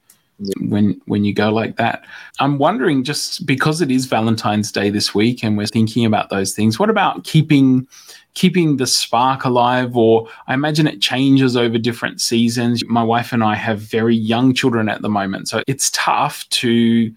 when 0.61 1.01
when 1.07 1.25
you 1.25 1.33
go 1.33 1.51
like 1.51 1.77
that. 1.77 2.05
I'm 2.41 2.59
wondering 2.59 3.05
just 3.05 3.47
because 3.47 3.81
it 3.81 3.91
is 3.91 4.07
Valentine's 4.07 4.71
Day 4.71 4.91
this 4.91 5.15
week 5.15 5.43
and 5.43 5.57
we're 5.57 5.67
thinking 5.67 6.05
about 6.05 6.31
those 6.31 6.55
things, 6.55 6.79
what 6.79 6.91
about 6.91 7.25
keeping 7.25 7.87
keeping 8.35 8.77
the 8.77 8.87
spark 8.87 9.45
alive 9.45 9.97
or 9.97 10.29
I 10.47 10.55
imagine 10.55 10.87
it 10.87 11.01
changes 11.01 11.57
over 11.57 11.79
different 11.79 12.21
seasons. 12.21 12.85
My 12.87 13.03
wife 13.03 13.33
and 13.33 13.43
I 13.43 13.55
have 13.55 13.81
very 13.81 14.15
young 14.15 14.53
children 14.53 14.91
at 14.91 15.01
the 15.01 15.09
moment, 15.09 15.49
so 15.49 15.63
it's 15.67 15.91
tough 15.93 16.47
to 16.51 17.11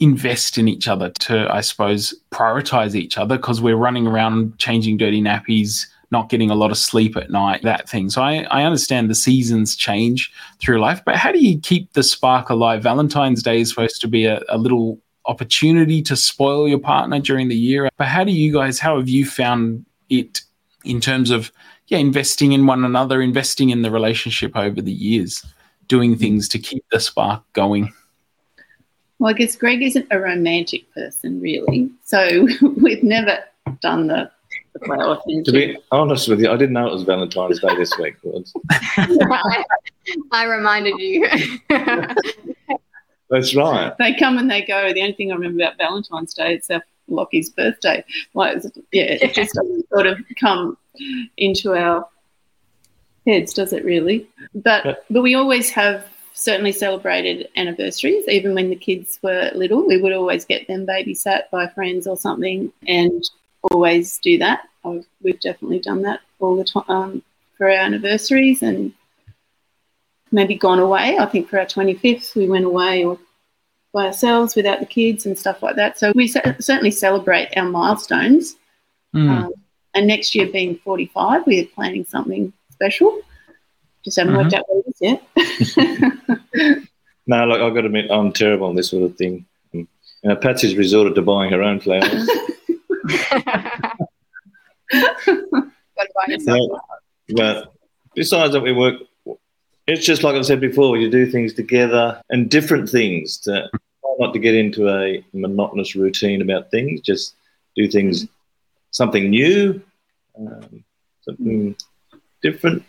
invest 0.00 0.58
in 0.58 0.68
each 0.68 0.86
other 0.86 1.10
to 1.10 1.52
I 1.52 1.60
suppose 1.60 2.14
prioritize 2.30 2.94
each 2.94 3.18
other 3.18 3.36
because 3.36 3.60
we're 3.60 3.76
running 3.76 4.06
around 4.06 4.56
changing 4.58 4.96
dirty 4.96 5.20
nappies 5.20 5.86
not 6.10 6.28
getting 6.30 6.50
a 6.50 6.54
lot 6.54 6.70
of 6.70 6.78
sleep 6.78 7.16
at 7.16 7.30
night, 7.30 7.62
that 7.62 7.88
thing. 7.88 8.08
So 8.08 8.22
I, 8.22 8.46
I 8.50 8.64
understand 8.64 9.10
the 9.10 9.14
seasons 9.14 9.76
change 9.76 10.32
through 10.58 10.80
life, 10.80 11.02
but 11.04 11.16
how 11.16 11.32
do 11.32 11.38
you 11.38 11.58
keep 11.60 11.92
the 11.92 12.02
spark 12.02 12.48
alive? 12.48 12.82
Valentine's 12.82 13.42
Day 13.42 13.60
is 13.60 13.68
supposed 13.68 14.00
to 14.00 14.08
be 14.08 14.24
a, 14.24 14.40
a 14.48 14.56
little 14.56 14.98
opportunity 15.26 16.00
to 16.02 16.16
spoil 16.16 16.66
your 16.66 16.78
partner 16.78 17.20
during 17.20 17.48
the 17.48 17.56
year. 17.56 17.90
But 17.98 18.06
how 18.06 18.24
do 18.24 18.32
you 18.32 18.52
guys, 18.52 18.78
how 18.78 18.96
have 18.96 19.08
you 19.08 19.26
found 19.26 19.84
it 20.08 20.40
in 20.84 21.00
terms 21.00 21.30
of, 21.30 21.52
yeah, 21.88 21.98
investing 21.98 22.52
in 22.52 22.66
one 22.66 22.84
another, 22.84 23.20
investing 23.20 23.68
in 23.68 23.82
the 23.82 23.90
relationship 23.90 24.56
over 24.56 24.80
the 24.80 24.92
years, 24.92 25.44
doing 25.88 26.16
things 26.16 26.48
to 26.48 26.58
keep 26.58 26.84
the 26.90 27.00
spark 27.00 27.42
going? 27.52 27.92
Well, 29.18 29.30
I 29.30 29.32
guess 29.32 29.56
Greg 29.56 29.82
isn't 29.82 30.06
a 30.10 30.20
romantic 30.20 30.92
person, 30.94 31.40
really. 31.40 31.90
So 32.04 32.46
we've 32.76 33.02
never 33.02 33.40
done 33.80 34.06
the 34.06 34.30
well, 34.86 35.22
to 35.44 35.52
be 35.52 35.76
honest 35.90 36.28
with 36.28 36.40
you, 36.40 36.50
I 36.50 36.56
didn't 36.56 36.74
know 36.74 36.86
it 36.86 36.92
was 36.92 37.02
Valentine's 37.02 37.60
Day 37.60 37.74
this 37.76 37.96
week. 37.98 38.16
I 40.32 40.44
reminded 40.44 40.98
you. 40.98 41.28
That's 43.30 43.54
right. 43.54 43.92
They 43.98 44.14
come 44.14 44.38
and 44.38 44.50
they 44.50 44.62
go. 44.62 44.92
The 44.92 45.02
only 45.02 45.14
thing 45.14 45.32
I 45.32 45.34
remember 45.34 45.64
about 45.64 45.78
Valentine's 45.78 46.34
Day 46.34 46.56
is 46.56 46.70
our 46.70 46.82
Lockie's 47.08 47.50
birthday. 47.50 48.04
Like, 48.34 48.62
yeah, 48.92 49.16
it 49.20 49.34
just 49.34 49.54
doesn't 49.54 49.88
sort 49.88 50.06
of 50.06 50.18
come 50.38 50.76
into 51.36 51.74
our 51.74 52.08
heads, 53.26 53.52
does 53.52 53.72
it 53.72 53.84
really? 53.84 54.28
But 54.54 55.04
but 55.10 55.22
we 55.22 55.34
always 55.34 55.70
have 55.70 56.06
certainly 56.38 56.70
celebrated 56.70 57.48
anniversaries, 57.56 58.28
even 58.28 58.54
when 58.54 58.70
the 58.70 58.76
kids 58.76 59.18
were 59.24 59.50
little. 59.56 59.84
We 59.84 60.00
would 60.00 60.12
always 60.12 60.44
get 60.44 60.68
them 60.68 60.86
babysat 60.86 61.50
by 61.50 61.66
friends 61.66 62.06
or 62.06 62.16
something, 62.16 62.72
and 62.86 63.28
always 63.72 64.18
do 64.18 64.38
that. 64.38 64.60
I've, 64.84 65.04
we've 65.20 65.40
definitely 65.40 65.80
done 65.80 66.02
that 66.02 66.20
all 66.38 66.56
the 66.56 66.64
time 66.64 66.84
um, 66.88 67.22
for 67.56 67.68
our 67.68 67.76
anniversaries 67.76 68.62
and 68.62 68.92
maybe 70.30 70.54
gone 70.54 70.78
away. 70.78 71.18
I 71.18 71.26
think 71.26 71.48
for 71.48 71.58
our 71.58 71.66
25th, 71.66 72.36
we 72.36 72.48
went 72.48 72.64
away 72.64 73.04
or 73.04 73.18
by 73.92 74.06
ourselves 74.06 74.54
without 74.54 74.78
the 74.78 74.86
kids 74.86 75.26
and 75.26 75.36
stuff 75.36 75.60
like 75.60 75.74
that. 75.74 75.98
So 75.98 76.12
we 76.14 76.28
certainly 76.28 76.92
celebrate 76.92 77.48
our 77.56 77.68
milestones. 77.68 78.54
Mm. 79.12 79.28
Um, 79.28 79.52
and 79.94 80.06
next 80.06 80.36
year 80.36 80.46
being 80.46 80.76
45, 80.84 81.46
we're 81.46 81.66
planning 81.66 82.04
something 82.04 82.52
special. 82.70 83.22
Just 84.08 84.18
haven't 84.18 84.32
mm-hmm. 84.32 84.42
worked 84.42 84.54
out 84.54 84.64
what 84.68 84.86
it 84.86 84.88
is 84.88 85.00
yet. 85.02 86.88
no, 87.26 87.44
like 87.44 87.60
I've 87.60 87.74
got 87.74 87.82
to 87.82 87.88
admit, 87.88 88.10
I'm 88.10 88.32
terrible 88.32 88.68
on 88.68 88.74
this 88.74 88.88
sort 88.88 89.02
of 89.02 89.18
thing. 89.18 89.44
You 89.72 89.86
know, 90.24 90.34
Patsy's 90.34 90.76
resorted 90.76 91.14
to 91.16 91.20
buying 91.20 91.52
her 91.52 91.62
own 91.62 91.78
flowers. 91.78 92.26
but 97.36 97.74
besides 98.14 98.54
that, 98.54 98.62
we 98.62 98.72
work. 98.72 98.94
It's 99.86 100.06
just 100.06 100.22
like 100.22 100.36
I 100.36 100.40
said 100.40 100.58
before. 100.58 100.96
You 100.96 101.10
do 101.10 101.30
things 101.30 101.52
together 101.52 102.22
and 102.30 102.48
different 102.48 102.88
things 102.88 103.36
to 103.40 103.68
not 104.18 104.32
to 104.32 104.38
get 104.38 104.54
into 104.54 104.88
a 104.88 105.22
monotonous 105.34 105.94
routine 105.94 106.40
about 106.40 106.70
things. 106.70 107.02
Just 107.02 107.34
do 107.76 107.86
things, 107.88 108.26
something 108.90 109.28
new, 109.28 109.82
um, 110.38 110.82
something 111.20 111.76
different. 112.40 112.82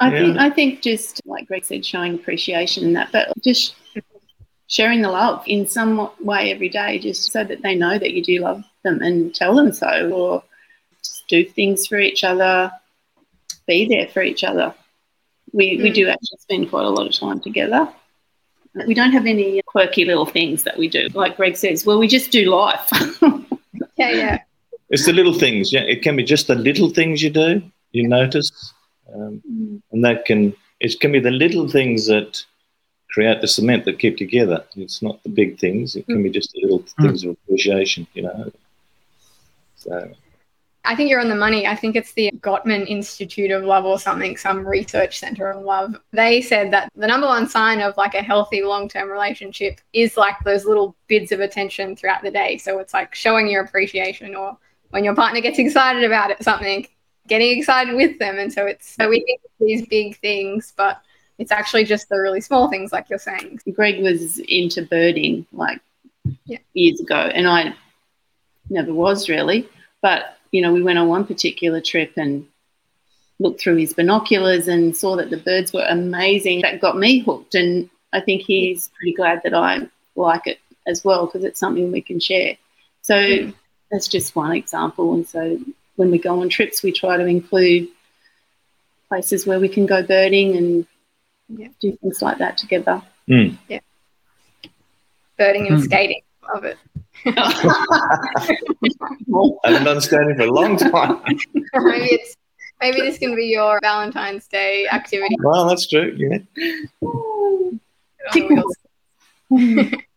I 0.00 0.10
yeah. 0.10 0.18
think 0.18 0.38
I 0.38 0.50
think 0.50 0.82
just 0.82 1.20
like 1.26 1.46
Greg 1.46 1.64
said, 1.64 1.84
showing 1.84 2.14
appreciation 2.14 2.84
in 2.84 2.92
that, 2.94 3.12
but 3.12 3.32
just 3.42 3.74
sharing 4.66 5.02
the 5.02 5.10
love 5.10 5.42
in 5.46 5.66
some 5.66 6.10
way 6.20 6.52
every 6.52 6.68
day, 6.68 6.98
just 6.98 7.30
so 7.32 7.44
that 7.44 7.60
they 7.62 7.74
know 7.74 7.98
that 7.98 8.12
you 8.12 8.22
do 8.22 8.40
love 8.40 8.64
them 8.82 9.02
and 9.02 9.34
tell 9.34 9.54
them 9.54 9.72
so, 9.72 10.10
or 10.10 10.42
just 11.02 11.26
do 11.28 11.44
things 11.44 11.86
for 11.86 11.98
each 11.98 12.24
other, 12.24 12.72
be 13.66 13.86
there 13.86 14.08
for 14.08 14.22
each 14.22 14.42
other. 14.44 14.72
We, 15.52 15.76
mm. 15.76 15.82
we 15.82 15.90
do 15.90 16.08
actually 16.08 16.38
spend 16.38 16.70
quite 16.70 16.84
a 16.84 16.90
lot 16.90 17.06
of 17.06 17.12
time 17.12 17.40
together. 17.40 17.92
We 18.86 18.94
don't 18.94 19.10
have 19.10 19.26
any 19.26 19.60
quirky 19.66 20.04
little 20.04 20.26
things 20.26 20.62
that 20.62 20.78
we 20.78 20.88
do. 20.88 21.08
Like 21.12 21.36
Greg 21.36 21.56
says, 21.56 21.84
well, 21.84 21.98
we 21.98 22.06
just 22.06 22.30
do 22.30 22.48
life. 22.48 22.88
yeah, 23.96 24.10
yeah. 24.10 24.38
It's 24.90 25.06
the 25.06 25.12
little 25.12 25.34
things. 25.34 25.72
Yeah, 25.72 25.80
it 25.80 26.02
can 26.02 26.14
be 26.14 26.22
just 26.22 26.46
the 26.46 26.54
little 26.54 26.90
things 26.90 27.20
you 27.20 27.30
do, 27.30 27.62
you 27.90 28.06
notice, 28.06 28.72
um, 29.14 29.42
mm. 29.50 29.82
and 29.92 30.04
that 30.04 30.24
can 30.24 30.54
it 30.80 30.98
can 31.00 31.12
be 31.12 31.20
the 31.20 31.30
little 31.30 31.68
things 31.68 32.06
that 32.06 32.42
create 33.10 33.40
the 33.40 33.48
cement 33.48 33.84
that 33.84 33.98
keep 33.98 34.16
together. 34.16 34.64
It's 34.76 35.02
not 35.02 35.22
the 35.22 35.28
big 35.28 35.58
things. 35.58 35.96
It 35.96 36.06
can 36.06 36.22
be 36.22 36.30
just 36.30 36.52
the 36.52 36.62
little 36.62 36.84
things 37.00 37.24
of 37.24 37.30
appreciation, 37.30 38.06
you 38.14 38.22
know. 38.22 38.52
So. 39.76 40.12
I 40.84 40.96
think 40.96 41.10
you're 41.10 41.20
on 41.20 41.28
the 41.28 41.34
money. 41.34 41.66
I 41.66 41.76
think 41.76 41.94
it's 41.94 42.12
the 42.12 42.30
Gottman 42.40 42.86
Institute 42.86 43.50
of 43.50 43.64
Love 43.64 43.84
or 43.84 43.98
something, 43.98 44.36
some 44.36 44.66
research 44.66 45.18
center 45.18 45.50
of 45.50 45.62
love. 45.62 46.00
They 46.12 46.40
said 46.40 46.72
that 46.72 46.90
the 46.96 47.06
number 47.06 47.26
one 47.26 47.48
sign 47.48 47.80
of 47.80 47.96
like 47.98 48.14
a 48.14 48.22
healthy 48.22 48.62
long 48.62 48.88
term 48.88 49.10
relationship 49.10 49.80
is 49.92 50.16
like 50.16 50.36
those 50.44 50.64
little 50.64 50.96
bits 51.06 51.32
of 51.32 51.40
attention 51.40 51.96
throughout 51.96 52.22
the 52.22 52.30
day. 52.30 52.56
So 52.56 52.78
it's 52.78 52.94
like 52.94 53.14
showing 53.14 53.48
your 53.48 53.62
appreciation 53.62 54.34
or 54.34 54.56
when 54.88 55.04
your 55.04 55.14
partner 55.14 55.40
gets 55.40 55.58
excited 55.58 56.02
about 56.02 56.30
it, 56.30 56.42
something, 56.42 56.86
getting 57.28 57.58
excited 57.58 57.94
with 57.94 58.18
them. 58.18 58.38
And 58.38 58.52
so 58.52 58.66
it's 58.66 58.94
so 58.94 59.08
we 59.08 59.20
think 59.20 59.40
these 59.58 59.86
big 59.86 60.18
things, 60.18 60.72
but 60.76 61.00
it's 61.38 61.52
actually 61.52 61.84
just 61.84 62.08
the 62.08 62.18
really 62.18 62.40
small 62.40 62.68
things, 62.68 62.92
like 62.92 63.08
you're 63.08 63.18
saying. 63.18 63.60
Greg 63.72 64.02
was 64.02 64.38
into 64.40 64.82
birding 64.84 65.46
like 65.52 65.80
yeah. 66.44 66.58
years 66.74 67.00
ago, 67.00 67.16
and 67.16 67.48
I 67.48 67.74
never 68.68 68.92
was 68.92 69.28
really. 69.28 69.68
But 70.02 70.36
you 70.50 70.60
know, 70.62 70.72
we 70.72 70.82
went 70.82 70.98
on 70.98 71.08
one 71.08 71.24
particular 71.24 71.80
trip 71.80 72.12
and 72.16 72.46
looked 73.38 73.62
through 73.62 73.76
his 73.76 73.94
binoculars 73.94 74.68
and 74.68 74.94
saw 74.94 75.16
that 75.16 75.30
the 75.30 75.38
birds 75.38 75.72
were 75.72 75.86
amazing. 75.88 76.60
That 76.60 76.80
got 76.80 76.98
me 76.98 77.20
hooked, 77.20 77.54
and 77.54 77.88
I 78.12 78.20
think 78.20 78.42
he's 78.42 78.90
pretty 78.98 79.14
glad 79.14 79.42
that 79.44 79.54
I 79.54 79.88
like 80.16 80.46
it 80.46 80.58
as 80.86 81.04
well 81.04 81.26
because 81.26 81.44
it's 81.44 81.60
something 81.60 81.90
we 81.90 82.02
can 82.02 82.20
share. 82.20 82.56
So 83.02 83.14
mm. 83.14 83.54
that's 83.90 84.08
just 84.08 84.36
one 84.36 84.52
example. 84.52 85.14
And 85.14 85.26
so 85.26 85.58
when 86.00 86.10
we 86.10 86.18
go 86.18 86.40
on 86.40 86.48
trips, 86.48 86.82
we 86.82 86.92
try 86.92 87.18
to 87.18 87.26
include 87.26 87.88
places 89.08 89.46
where 89.46 89.60
we 89.60 89.68
can 89.68 89.84
go 89.84 90.02
birding 90.02 90.56
and 90.56 90.86
yeah. 91.48 91.68
do 91.78 91.94
things 91.98 92.22
like 92.22 92.38
that 92.38 92.56
together. 92.56 93.02
Mm. 93.28 93.58
Yeah. 93.68 93.80
Birding 95.36 95.66
and 95.66 95.76
mm. 95.76 95.84
skating. 95.84 96.22
Love 96.54 96.64
it. 96.64 96.78
I 97.26 97.30
haven't 99.64 99.84
done 99.84 100.00
skating 100.00 100.36
for 100.36 100.44
a 100.44 100.50
long 100.50 100.78
time. 100.78 101.20
maybe 101.74 102.06
it's 102.06 102.34
maybe 102.80 103.02
this 103.02 103.18
can 103.18 103.36
be 103.36 103.44
your 103.48 103.78
Valentine's 103.82 104.48
Day 104.48 104.88
activity. 104.90 105.36
Well, 105.38 105.68
that's 105.68 105.86
true. 105.86 106.16
Yeah. 106.16 106.38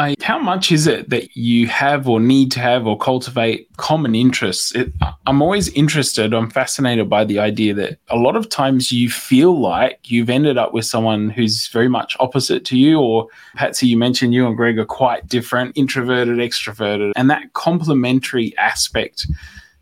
I, 0.00 0.14
how 0.22 0.38
much 0.38 0.72
is 0.72 0.86
it 0.86 1.10
that 1.10 1.36
you 1.36 1.66
have 1.66 2.08
or 2.08 2.20
need 2.20 2.50
to 2.52 2.60
have 2.60 2.86
or 2.86 2.96
cultivate 2.96 3.68
common 3.76 4.14
interests? 4.14 4.74
It, 4.74 4.92
I'm 5.26 5.42
always 5.42 5.68
interested, 5.68 6.32
I'm 6.32 6.48
fascinated 6.48 7.10
by 7.10 7.24
the 7.24 7.38
idea 7.38 7.74
that 7.74 7.98
a 8.08 8.16
lot 8.16 8.34
of 8.34 8.48
times 8.48 8.90
you 8.90 9.10
feel 9.10 9.60
like 9.60 10.10
you've 10.10 10.30
ended 10.30 10.56
up 10.56 10.72
with 10.72 10.86
someone 10.86 11.28
who's 11.28 11.68
very 11.68 11.88
much 11.88 12.16
opposite 12.18 12.64
to 12.66 12.78
you, 12.78 12.98
or 12.98 13.28
Patsy, 13.56 13.88
you 13.88 13.98
mentioned 13.98 14.32
you 14.32 14.46
and 14.46 14.56
Greg 14.56 14.78
are 14.78 14.86
quite 14.86 15.28
different, 15.28 15.76
introverted, 15.76 16.38
extroverted, 16.38 17.12
and 17.14 17.28
that 17.28 17.52
complementary 17.52 18.56
aspect 18.56 19.26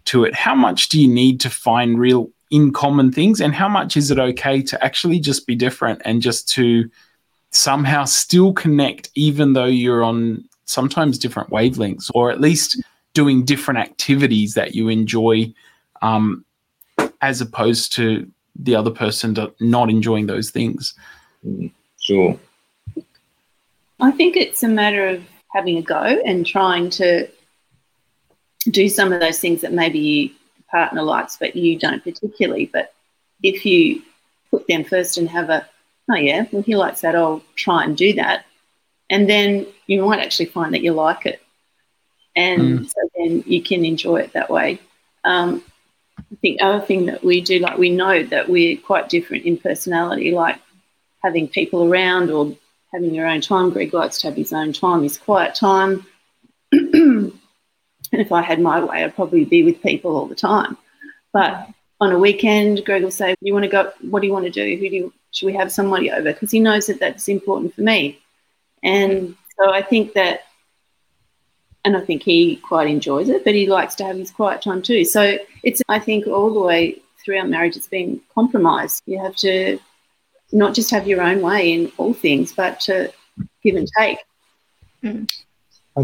to 0.06 0.25
it. 0.25 0.34
How 0.34 0.56
much 0.56 0.88
do 0.88 1.00
you 1.00 1.06
need 1.06 1.40
to 1.42 1.50
find 1.50 1.96
real 1.96 2.28
in 2.50 2.72
common 2.72 3.12
things, 3.12 3.40
and 3.40 3.54
how 3.54 3.68
much 3.68 3.96
is 3.96 4.10
it 4.10 4.18
okay 4.18 4.62
to 4.62 4.84
actually 4.84 5.20
just 5.20 5.46
be 5.46 5.54
different 5.54 6.02
and 6.04 6.22
just 6.22 6.48
to 6.54 6.90
somehow 7.50 8.04
still 8.04 8.52
connect 8.52 9.10
even 9.14 9.52
though 9.52 9.64
you're 9.64 10.04
on 10.04 10.44
sometimes 10.64 11.18
different 11.18 11.50
wavelengths, 11.50 12.10
or 12.14 12.30
at 12.30 12.40
least 12.40 12.82
doing 13.14 13.44
different 13.44 13.80
activities 13.80 14.54
that 14.54 14.74
you 14.74 14.88
enjoy, 14.88 15.52
um, 16.02 16.44
as 17.22 17.40
opposed 17.40 17.92
to 17.94 18.30
the 18.54 18.74
other 18.74 18.90
person 18.90 19.34
not 19.60 19.88
enjoying 19.88 20.26
those 20.26 20.50
things. 20.50 20.94
Mm, 21.46 21.72
sure. 22.00 22.38
I 24.00 24.10
think 24.12 24.36
it's 24.36 24.62
a 24.62 24.68
matter 24.68 25.06
of 25.06 25.24
having 25.52 25.78
a 25.78 25.82
go 25.82 26.02
and 26.02 26.46
trying 26.46 26.90
to 26.90 27.28
do 28.70 28.88
some 28.88 29.12
of 29.12 29.20
those 29.20 29.38
things 29.38 29.62
that 29.62 29.72
maybe 29.72 29.98
your 29.98 30.30
partner 30.70 31.02
likes, 31.02 31.36
but 31.36 31.56
you 31.56 31.78
don't 31.78 32.04
particularly. 32.04 32.66
But 32.66 32.92
if 33.42 33.64
you 33.64 34.02
put 34.50 34.66
them 34.66 34.84
first 34.84 35.16
and 35.16 35.28
have 35.28 35.50
a, 35.50 35.66
oh 36.10 36.16
yeah, 36.16 36.46
well 36.52 36.62
he 36.62 36.76
likes 36.76 37.02
that, 37.02 37.14
I'll 37.14 37.42
try 37.54 37.84
and 37.84 37.96
do 37.96 38.14
that, 38.14 38.44
and 39.10 39.28
then 39.28 39.66
you 39.86 40.04
might 40.04 40.20
actually 40.20 40.46
find 40.46 40.74
that 40.74 40.82
you 40.82 40.92
like 40.92 41.26
it, 41.26 41.42
and 42.36 42.80
mm. 42.80 42.86
so 42.86 43.10
then 43.16 43.44
you 43.46 43.62
can 43.62 43.84
enjoy 43.84 44.18
it 44.18 44.32
that 44.32 44.50
way. 44.50 44.80
Um, 45.24 45.62
I 46.18 46.36
think 46.42 46.58
other 46.60 46.84
thing 46.84 47.06
that 47.06 47.24
we 47.24 47.40
do, 47.40 47.58
like 47.58 47.78
we 47.78 47.90
know 47.90 48.22
that 48.24 48.48
we're 48.48 48.76
quite 48.76 49.08
different 49.08 49.44
in 49.44 49.56
personality, 49.56 50.32
like 50.32 50.60
having 51.22 51.48
people 51.48 51.84
around 51.84 52.30
or 52.30 52.56
having 52.92 53.14
your 53.14 53.26
own 53.26 53.40
time. 53.40 53.70
Greg 53.70 53.92
likes 53.94 54.18
to 54.20 54.28
have 54.28 54.36
his 54.36 54.52
own 54.52 54.72
time, 54.72 55.02
his 55.02 55.18
quiet 55.18 55.54
time. 55.54 56.06
and 56.72 57.32
if 58.12 58.32
I 58.32 58.42
had 58.42 58.60
my 58.60 58.82
way, 58.82 59.04
I'd 59.04 59.14
probably 59.14 59.44
be 59.44 59.62
with 59.62 59.82
people 59.82 60.16
all 60.16 60.26
the 60.26 60.34
time. 60.34 60.76
But 61.32 61.68
on 62.00 62.12
a 62.12 62.18
weekend, 62.18 62.84
Greg 62.84 63.02
will 63.02 63.10
say, 63.10 63.34
"You 63.40 63.52
want 63.52 63.64
to 63.64 63.70
go? 63.70 63.92
What 64.02 64.20
do 64.20 64.26
you 64.26 64.32
want 64.32 64.46
to 64.46 64.50
do? 64.50 64.76
Who 64.76 64.88
do 64.88 64.96
you, 64.96 65.12
should 65.38 65.47
we 65.47 65.54
have 65.54 65.71
somebody 65.73 66.11
over?" 66.11 66.33
Because 66.33 66.50
he 66.50 66.61
knows 66.61 66.87
that 66.87 67.00
that's 67.00 67.28
important 67.28 67.75
for 67.75 67.83
me. 67.83 68.18
And 68.83 69.37
so 69.57 69.73
I 69.73 69.83
think 69.83 70.14
that, 70.14 70.42
and 71.85 71.97
I 71.97 72.00
think 72.00 72.23
he 72.23 72.57
quite 72.57 72.88
enjoys 72.88 73.28
it, 73.28 73.45
but 73.45 73.54
he 73.54 73.66
likes 73.66 73.95
to 73.97 74.04
have 74.04 74.16
his 74.16 74.30
quiet 74.30 74.62
time 74.62 74.83
too. 74.83 75.04
So 75.04 75.38
it's, 75.62 75.83
I 75.88 75.99
think, 75.99 76.26
all 76.26 76.52
the 76.52 76.61
way 76.61 77.00
through 77.25 77.38
our 77.38 77.47
marriage, 77.47 77.76
it's 77.76 77.88
been 77.88 78.21
compromised. 78.35 79.02
You 79.07 79.23
have 79.23 79.37
to 79.37 79.78
not 80.52 80.75
just 80.75 80.90
have 80.90 81.07
your 81.07 81.23
own 81.23 81.40
way 81.40 81.73
in 81.73 81.92
all 81.99 82.14
things, 82.14 82.52
but 82.52 82.80
to 82.80 83.12
give 83.62 83.76
and 83.76 83.88
take. 83.99 84.18
Mm. 85.02 85.30
I, 85.97 86.02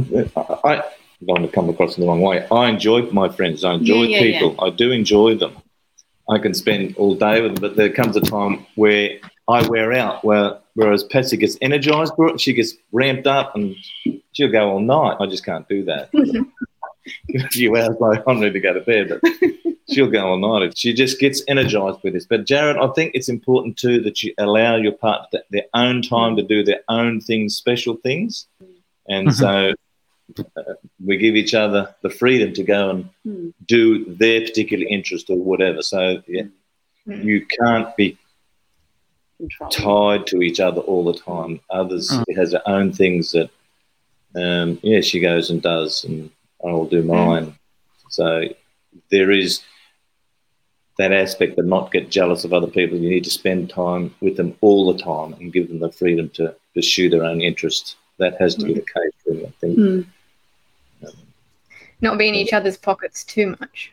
I, 0.69 0.83
don't 1.25 1.41
want 1.41 1.43
to 1.47 1.49
come 1.49 1.69
across 1.69 1.97
in 1.97 2.03
the 2.03 2.09
wrong 2.09 2.21
way. 2.21 2.47
I 2.51 2.69
enjoy 2.69 3.03
my 3.11 3.29
friends. 3.29 3.65
I 3.65 3.75
enjoy 3.75 4.03
yeah, 4.03 4.19
yeah, 4.19 4.33
people. 4.33 4.55
Yeah. 4.59 4.65
I 4.65 4.71
do 4.71 4.93
enjoy 4.93 5.37
them. 5.37 5.57
I 6.29 6.39
can 6.39 6.55
spend 6.55 6.97
all 6.97 7.15
day 7.15 7.43
with 7.43 7.55
them, 7.55 7.61
but 7.61 7.77
there 7.77 7.93
comes 7.93 8.17
a 8.17 8.21
time 8.21 8.67
where 8.77 9.19
I 9.49 9.67
wear 9.69 9.93
out. 9.93 10.25
Where 10.25 10.59
whereas 10.75 11.05
Patsy 11.05 11.37
gets 11.37 11.57
energized, 11.61 12.13
she 12.39 12.53
gets 12.53 12.75
ramped 12.93 13.27
up, 13.27 13.55
and 13.55 13.77
she'll 14.33 14.51
go 14.51 14.71
all 14.71 14.81
night. 14.81 15.17
I 15.21 15.27
just 15.27 15.45
can't 15.45 15.69
do 15.69 15.85
that. 15.85 16.11
a 17.35 17.49
few 17.49 17.77
hours 17.77 17.97
like 18.01 18.23
I'm 18.27 18.41
ready 18.41 18.55
to 18.55 18.61
go 18.61 18.73
to 18.73 18.81
bed, 18.81 19.09
but 19.21 19.33
she'll 19.91 20.11
go 20.11 20.27
all 20.27 20.61
night. 20.61 20.77
She 20.77 20.93
just 20.93 21.21
gets 21.21 21.43
energized 21.49 22.01
with 22.03 22.15
this. 22.15 22.27
But 22.27 22.47
Jared, 22.47 22.77
I 22.77 22.89
think 22.95 23.13
it's 23.15 23.29
important 23.29 23.77
too 23.77 24.01
that 24.03 24.23
you 24.23 24.35
allow 24.39 24.77
your 24.77 24.93
partner 24.93 25.41
their 25.51 25.67
own 25.75 26.03
time 26.03 26.37
to 26.37 26.43
do 26.43 26.65
their 26.65 26.81
own 26.89 27.21
things, 27.21 27.57
special 27.57 27.97
things, 27.97 28.47
and 29.09 29.29
mm-hmm. 29.29 29.37
so 29.37 29.75
uh, 30.39 30.75
we 31.05 31.17
give 31.17 31.37
each 31.37 31.55
other 31.55 31.95
the 32.03 32.11
freedom 32.11 32.53
to 32.55 32.63
go 32.63 32.91
and 32.91 33.09
mm. 33.27 33.53
do 33.67 34.05
their 34.15 34.41
particular 34.41 34.87
interest 34.87 35.31
or 35.31 35.37
whatever. 35.37 35.83
So 35.83 36.23
yeah, 36.27 36.45
mm. 37.07 37.25
you 37.25 37.47
can't 37.47 37.95
be 37.97 38.19
tied 39.71 40.27
to 40.29 40.43
each 40.43 40.61
other 40.61 40.81
all 40.81 41.05
the 41.05 41.19
time. 41.19 41.61
Others 41.71 42.11
mm. 42.11 42.37
has 42.37 42.53
their 42.53 42.67
own 42.69 42.93
things 42.93 43.33
that 43.33 43.51
um, 44.37 44.81
yeah 44.83 45.01
she 45.01 45.21
goes 45.21 45.51
and 45.51 45.63
does 45.63 46.05
and 46.05 46.31
I'll 46.65 46.87
do 46.87 47.03
mine. 47.03 47.57
So 48.09 48.45
there 49.11 49.31
is 49.31 49.63
that 50.99 51.13
aspect 51.13 51.59
of 51.59 51.67
not 51.67 51.93
get 51.93 52.11
jealous 52.11 52.45
of 52.45 52.53
other 52.53 52.67
people. 52.67 52.99
You 52.99 53.11
need 53.11 53.25
to 53.25 53.31
spend 53.31 53.71
time 53.71 54.15
with 54.21 54.37
them 54.37 54.57
all 54.61 54.93
the 54.93 55.03
time 55.03 55.35
and 55.35 55.53
give 55.53 55.69
them 55.69 55.81
the 55.81 55.91
freedom 55.91 56.29
to 56.31 56.55
pursue 56.75 57.11
their 57.11 57.25
own 57.25 57.41
interests. 57.41 57.97
That 58.19 58.41
has 58.41 58.55
to 58.57 58.65
be 58.65 58.75
the 58.75 58.81
case, 58.81 59.13
really, 59.27 59.47
I 59.47 59.53
think. 59.61 60.07
Not 62.01 62.19
be 62.19 62.29
in 62.29 62.35
each 62.35 62.53
other's 62.53 62.77
pockets 62.77 63.25
too 63.25 63.57
much. 63.61 63.93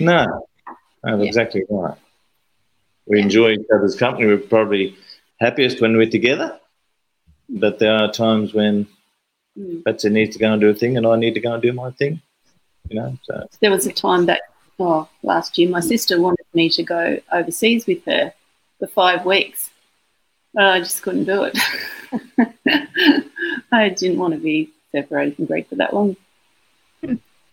No, 0.00 0.46
no 1.04 1.22
yeah. 1.22 1.24
exactly 1.24 1.64
right. 1.68 1.98
We 3.06 3.18
yeah. 3.18 3.24
enjoy 3.24 3.50
each 3.52 3.66
other's 3.74 3.96
company. 3.96 4.26
We're 4.26 4.38
probably 4.38 4.96
happiest 5.40 5.80
when 5.80 5.96
we're 5.96 6.10
together, 6.10 6.58
but 7.48 7.78
there 7.78 7.94
are 7.94 8.10
times 8.12 8.54
when 8.54 8.86
Mm. 9.58 9.84
Patsy 9.84 10.08
needs 10.08 10.34
to 10.34 10.38
go 10.38 10.52
and 10.52 10.60
do 10.60 10.70
a 10.70 10.74
thing, 10.74 10.96
and 10.96 11.06
I 11.06 11.16
need 11.16 11.34
to 11.34 11.40
go 11.40 11.52
and 11.52 11.62
do 11.62 11.72
my 11.72 11.90
thing. 11.90 12.20
You 12.88 13.00
know. 13.00 13.18
So 13.24 13.46
there 13.60 13.70
was 13.70 13.86
a 13.86 13.92
time 13.92 14.26
back 14.26 14.40
oh, 14.78 15.08
last 15.22 15.58
year, 15.58 15.68
my 15.68 15.80
sister 15.80 16.20
wanted 16.20 16.46
me 16.54 16.68
to 16.70 16.82
go 16.82 17.18
overseas 17.30 17.86
with 17.86 18.04
her 18.06 18.32
for 18.78 18.86
five 18.88 19.24
weeks. 19.24 19.70
But 20.54 20.64
I 20.64 20.78
just 20.80 21.02
couldn't 21.02 21.24
do 21.24 21.44
it. 21.44 21.58
I 23.72 23.88
didn't 23.90 24.18
want 24.18 24.34
to 24.34 24.40
be 24.40 24.70
separated 24.90 25.36
from 25.36 25.46
Greg 25.46 25.68
for 25.68 25.76
that 25.76 25.94
long. 25.94 26.16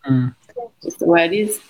Mm. 0.06 0.34
Just 0.82 0.98
the 0.98 1.06
way 1.06 1.26
it 1.26 1.32
is. 1.32 1.60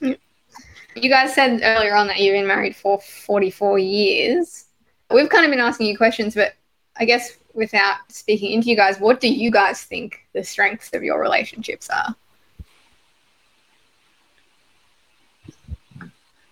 You 0.00 1.10
guys 1.10 1.34
said 1.34 1.60
earlier 1.62 1.94
on 1.94 2.06
that 2.06 2.18
you've 2.20 2.32
been 2.32 2.46
married 2.46 2.74
for 2.74 2.98
44 3.00 3.78
years. 3.78 4.64
We've 5.10 5.28
kind 5.28 5.44
of 5.44 5.50
been 5.50 5.60
asking 5.60 5.88
you 5.88 5.96
questions, 5.96 6.34
but 6.34 6.54
I 6.96 7.04
guess 7.04 7.36
without 7.52 7.96
speaking 8.08 8.52
into 8.52 8.68
you 8.68 8.76
guys, 8.76 8.98
what 8.98 9.20
do 9.20 9.28
you 9.28 9.50
guys 9.50 9.82
think 9.82 10.20
the 10.32 10.42
strengths 10.42 10.90
of 10.94 11.02
your 11.02 11.20
relationships 11.20 11.90
are? 11.90 12.14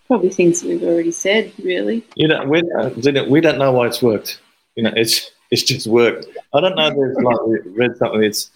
Probably 0.07 0.29
things 0.29 0.63
we've 0.63 0.83
already 0.83 1.11
said, 1.11 1.51
really. 1.63 2.05
You 2.15 2.27
know, 2.27 2.45
we, 2.45 2.61
uh, 2.79 2.91
we 3.27 3.41
don't 3.41 3.57
know 3.57 3.71
why 3.71 3.87
it's 3.87 4.03
worked. 4.03 4.39
You 4.75 4.83
know, 4.83 4.93
it's 4.95 5.31
it's 5.51 5.63
just 5.63 5.87
worked. 5.87 6.27
I 6.53 6.59
don't 6.59 6.75
know. 6.75 6.89
There's 6.89 7.17
like 7.17 7.41
we 7.45 7.59
read 7.71 7.97
something. 7.97 8.23
It's 8.23 8.51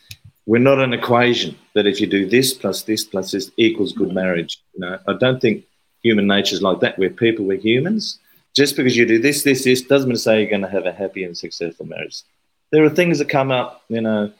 we're 0.50 0.68
not 0.70 0.80
an 0.80 0.94
equation 0.94 1.56
that 1.76 1.88
if 1.92 2.02
you 2.02 2.08
do 2.08 2.24
this 2.36 2.54
plus 2.54 2.84
this 2.84 3.04
plus 3.12 3.32
this 3.32 3.52
equals 3.58 3.94
good 3.94 4.08
mm-hmm. 4.08 4.22
marriage. 4.24 4.54
You 4.74 4.82
know, 4.82 5.00
I 5.08 5.14
don't 5.14 5.40
think 5.40 5.66
human 6.02 6.28
nature 6.28 6.56
is 6.56 6.62
like 6.62 6.80
that. 6.82 6.98
We're 6.98 7.10
people. 7.26 7.46
We're 7.46 7.66
humans. 7.72 8.20
Just 8.56 8.76
because 8.76 8.98
you 8.98 9.06
do 9.06 9.20
this, 9.20 9.44
this, 9.44 9.64
this 9.64 9.82
doesn't 9.84 10.10
mean 10.10 10.16
to 10.16 10.22
say 10.22 10.40
you're 10.40 10.50
going 10.50 10.70
to 10.70 10.76
have 10.78 10.88
a 10.88 10.92
happy 10.92 11.24
and 11.24 11.38
successful 11.38 11.86
marriage 11.86 12.24
there 12.72 12.84
are 12.84 12.90
things 12.90 13.20
that 13.20 13.30
come 13.30 13.52
up, 13.52 13.84
you 13.90 14.02
know. 14.02 14.32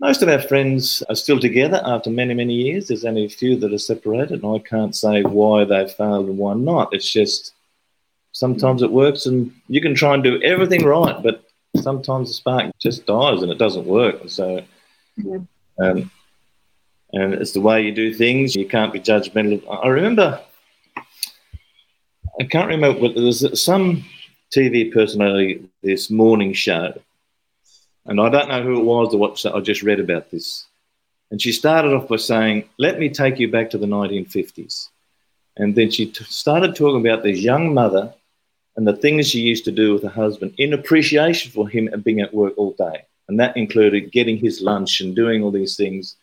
Most 0.00 0.22
of 0.22 0.28
our 0.28 0.40
friends 0.40 1.02
are 1.08 1.16
still 1.16 1.40
together 1.40 1.82
after 1.84 2.08
many, 2.08 2.32
many 2.32 2.54
years. 2.54 2.86
There's 2.86 3.04
only 3.04 3.24
a 3.24 3.28
few 3.28 3.56
that 3.56 3.72
are 3.72 3.78
separated, 3.78 4.44
and 4.44 4.54
I 4.54 4.60
can't 4.60 4.94
say 4.94 5.22
why 5.22 5.64
they 5.64 5.88
failed 5.88 6.28
and 6.28 6.38
why 6.38 6.54
not. 6.54 6.94
It's 6.94 7.12
just 7.12 7.52
sometimes 8.30 8.82
it 8.82 8.92
works, 8.92 9.26
and 9.26 9.52
you 9.66 9.80
can 9.80 9.94
try 9.96 10.14
and 10.14 10.22
do 10.22 10.40
everything 10.42 10.84
right, 10.84 11.20
but 11.20 11.42
sometimes 11.82 12.28
the 12.28 12.34
spark 12.34 12.70
just 12.78 13.06
dies 13.06 13.42
and 13.42 13.50
it 13.50 13.58
doesn't 13.58 13.86
work. 13.86 14.20
So, 14.28 14.62
um, 15.78 16.10
and 17.12 17.34
it's 17.34 17.52
the 17.52 17.60
way 17.60 17.82
you 17.82 17.92
do 17.92 18.12
things. 18.12 18.54
You 18.54 18.66
can't 18.66 18.92
be 18.92 19.00
judgmental. 19.00 19.62
I 19.70 19.88
remember, 19.88 20.40
I 22.40 22.44
can't 22.44 22.68
remember, 22.68 23.00
but 23.00 23.14
there 23.14 23.24
was 23.24 23.62
some 23.62 24.04
TV 24.54 24.92
personality, 24.92 25.68
this 25.82 26.10
morning 26.10 26.52
show, 26.52 26.92
and 28.06 28.20
I 28.20 28.28
don't 28.28 28.48
know 28.48 28.62
who 28.62 28.80
it 28.80 28.84
was 28.84 29.10
that 29.10 29.18
watched 29.18 29.42
that. 29.44 29.54
I 29.54 29.60
just 29.60 29.82
read 29.82 30.00
about 30.00 30.30
this. 30.30 30.64
And 31.30 31.40
she 31.40 31.52
started 31.52 31.92
off 31.92 32.08
by 32.08 32.16
saying, 32.16 32.68
Let 32.78 32.98
me 32.98 33.10
take 33.10 33.38
you 33.38 33.50
back 33.50 33.70
to 33.70 33.78
the 33.78 33.86
1950s. 33.86 34.88
And 35.56 35.74
then 35.74 35.90
she 35.90 36.06
t- 36.06 36.24
started 36.24 36.74
talking 36.74 37.04
about 37.06 37.22
this 37.22 37.38
young 37.38 37.74
mother 37.74 38.14
and 38.76 38.86
the 38.86 38.96
things 38.96 39.28
she 39.28 39.40
used 39.40 39.64
to 39.64 39.72
do 39.72 39.92
with 39.92 40.04
her 40.04 40.08
husband 40.08 40.54
in 40.56 40.72
appreciation 40.72 41.50
for 41.50 41.68
him 41.68 41.88
and 41.92 42.04
being 42.04 42.20
at 42.20 42.32
work 42.32 42.54
all 42.56 42.72
day. 42.78 43.04
And 43.28 43.38
that 43.40 43.56
included 43.56 44.12
getting 44.12 44.38
his 44.38 44.62
lunch 44.62 45.00
and 45.00 45.14
doing 45.14 45.42
all 45.42 45.50
these 45.50 45.76
things. 45.76 46.16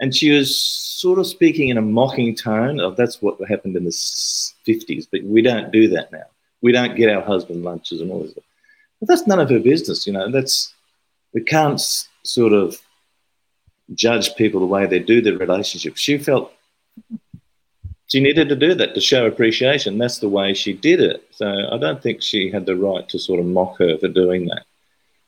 And 0.00 0.14
she 0.14 0.30
was 0.30 0.58
sort 0.58 1.18
of 1.18 1.26
speaking 1.26 1.68
in 1.68 1.78
a 1.78 1.82
mocking 1.82 2.34
tone 2.34 2.80
of 2.80 2.96
that's 2.96 3.20
what 3.20 3.38
happened 3.48 3.76
in 3.76 3.84
the 3.84 3.90
50s, 3.90 5.06
but 5.10 5.22
we 5.24 5.42
don't 5.42 5.70
do 5.72 5.88
that 5.88 6.12
now. 6.12 6.24
We 6.62 6.72
don't 6.72 6.96
get 6.96 7.14
our 7.14 7.22
husband 7.22 7.64
lunches 7.64 8.00
and 8.00 8.10
all 8.10 8.22
this. 8.22 8.34
But 8.34 9.08
that's 9.08 9.26
none 9.26 9.40
of 9.40 9.50
her 9.50 9.60
business, 9.60 10.06
you 10.06 10.12
know. 10.12 10.30
That's 10.30 10.72
we 11.34 11.42
can't 11.42 11.80
sort 12.24 12.52
of 12.52 12.80
judge 13.94 14.34
people 14.36 14.60
the 14.60 14.66
way 14.66 14.86
they 14.86 14.98
do 14.98 15.20
their 15.20 15.36
relationship. 15.36 15.96
She 15.96 16.18
felt 16.18 16.52
she 18.08 18.20
needed 18.20 18.48
to 18.48 18.56
do 18.56 18.74
that 18.74 18.94
to 18.94 19.00
show 19.00 19.26
appreciation. 19.26 19.98
That's 19.98 20.18
the 20.18 20.28
way 20.28 20.54
she 20.54 20.72
did 20.72 21.00
it. 21.00 21.26
So 21.30 21.46
I 21.70 21.76
don't 21.78 22.02
think 22.02 22.22
she 22.22 22.50
had 22.50 22.66
the 22.66 22.76
right 22.76 23.08
to 23.08 23.18
sort 23.18 23.40
of 23.40 23.46
mock 23.46 23.78
her 23.78 23.98
for 23.98 24.08
doing 24.08 24.46
that. 24.46 24.64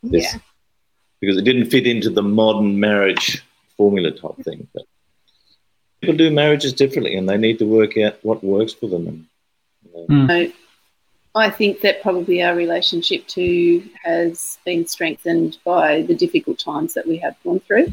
This, 0.02 0.32
yeah. 0.32 0.40
Because 1.20 1.36
it 1.36 1.42
didn't 1.42 1.70
fit 1.70 1.86
into 1.86 2.10
the 2.10 2.22
modern 2.22 2.78
marriage 2.78 3.42
formula 3.76 4.10
type 4.10 4.36
thing. 4.44 4.68
But 4.72 4.84
people 6.00 6.16
do 6.16 6.30
marriages 6.30 6.72
differently 6.72 7.16
and 7.16 7.28
they 7.28 7.36
need 7.36 7.58
to 7.58 7.64
work 7.64 7.96
out 7.98 8.18
what 8.22 8.44
works 8.44 8.72
for 8.72 8.88
them. 8.88 9.06
And, 9.06 9.26
you 9.84 9.90
know. 9.92 10.26
mm. 10.26 10.52
I 11.34 11.50
think 11.50 11.82
that 11.82 12.02
probably 12.02 12.42
our 12.42 12.54
relationship 12.54 13.26
too 13.26 13.88
has 14.02 14.58
been 14.64 14.86
strengthened 14.86 15.58
by 15.64 16.02
the 16.02 16.14
difficult 16.14 16.58
times 16.58 16.94
that 16.94 17.06
we 17.06 17.16
have 17.18 17.36
gone 17.44 17.60
through, 17.60 17.92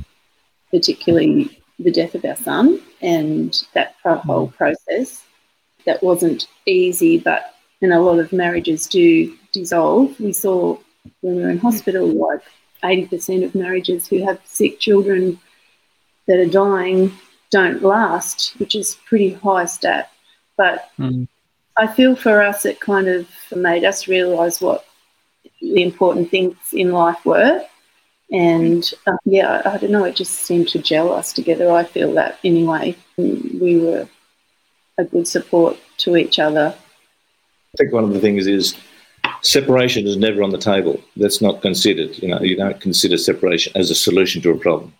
particularly 0.72 1.62
the 1.78 1.92
death 1.92 2.16
of 2.16 2.26
our 2.26 2.36
son 2.36 2.82
and 3.02 3.62
that 3.74 3.96
whole 4.04 4.48
process. 4.48 5.24
That 5.86 6.02
wasn't 6.02 6.48
easy, 6.66 7.20
but 7.20 7.54
and 7.82 7.94
a 7.94 8.00
lot 8.00 8.18
of 8.18 8.34
marriages 8.34 8.88
do 8.88 9.36
dissolve. 9.52 10.20
We 10.20 10.34
saw 10.34 10.80
when 11.22 11.36
we 11.36 11.44
were 11.44 11.52
in 11.52 11.60
hospital, 11.60 12.08
like 12.08 12.42
80% 12.86 13.44
of 13.44 13.56
marriages 13.56 14.08
who 14.08 14.24
have 14.26 14.40
sick 14.46 14.80
children 14.80 15.40
that 16.28 16.40
are 16.40 16.46
dying 16.46 17.12
don't 17.52 17.84
last, 17.84 18.58
which 18.60 18.76
is 18.76 18.98
pretty 19.06 19.34
high 19.34 19.66
stat. 19.66 20.12
But 20.58 20.90
mm. 21.00 21.28
I 21.78 21.88
feel 21.88 22.16
for 22.16 22.42
us, 22.42 22.66
it 22.66 22.80
kind 22.80 23.08
of 23.08 23.28
made 23.56 23.84
us 23.84 24.08
realise 24.08 24.62
what 24.62 24.86
the 25.62 25.84
important 25.84 26.30
things 26.30 26.58
in 26.74 26.92
life 26.92 27.26
were. 27.26 27.64
And 28.32 28.90
uh, 29.06 29.18
yeah, 29.26 29.62
I 29.66 29.78
don't 29.78 29.92
know, 29.92 30.04
it 30.06 30.16
just 30.16 30.34
seemed 30.34 30.68
to 30.70 30.80
gel 30.80 31.12
us 31.14 31.32
together. 31.32 31.72
I 31.72 31.84
feel 31.84 32.14
that 32.14 32.40
anyway. 32.44 32.96
We 33.18 33.80
were 33.80 34.08
a 34.98 35.06
good 35.06 35.28
support 35.28 35.78
to 36.00 36.18
each 36.18 36.40
other. 36.40 36.76
I 36.76 37.78
think 37.78 37.94
one 37.94 38.06
of 38.06 38.14
the 38.14 38.20
things 38.20 38.48
is 38.48 38.76
separation 39.42 40.08
is 40.08 40.18
never 40.18 40.44
on 40.44 40.52
the 40.52 40.58
table. 40.58 41.00
That's 41.18 41.42
not 41.42 41.62
considered. 41.62 42.18
You 42.18 42.30
know, 42.30 42.42
you 42.42 42.56
don't 42.56 42.80
consider 42.80 43.18
separation 43.18 43.74
as 43.76 43.92
a 43.92 43.96
solution 43.96 44.42
to 44.44 44.52
a 44.52 44.58
problem. 44.58 44.94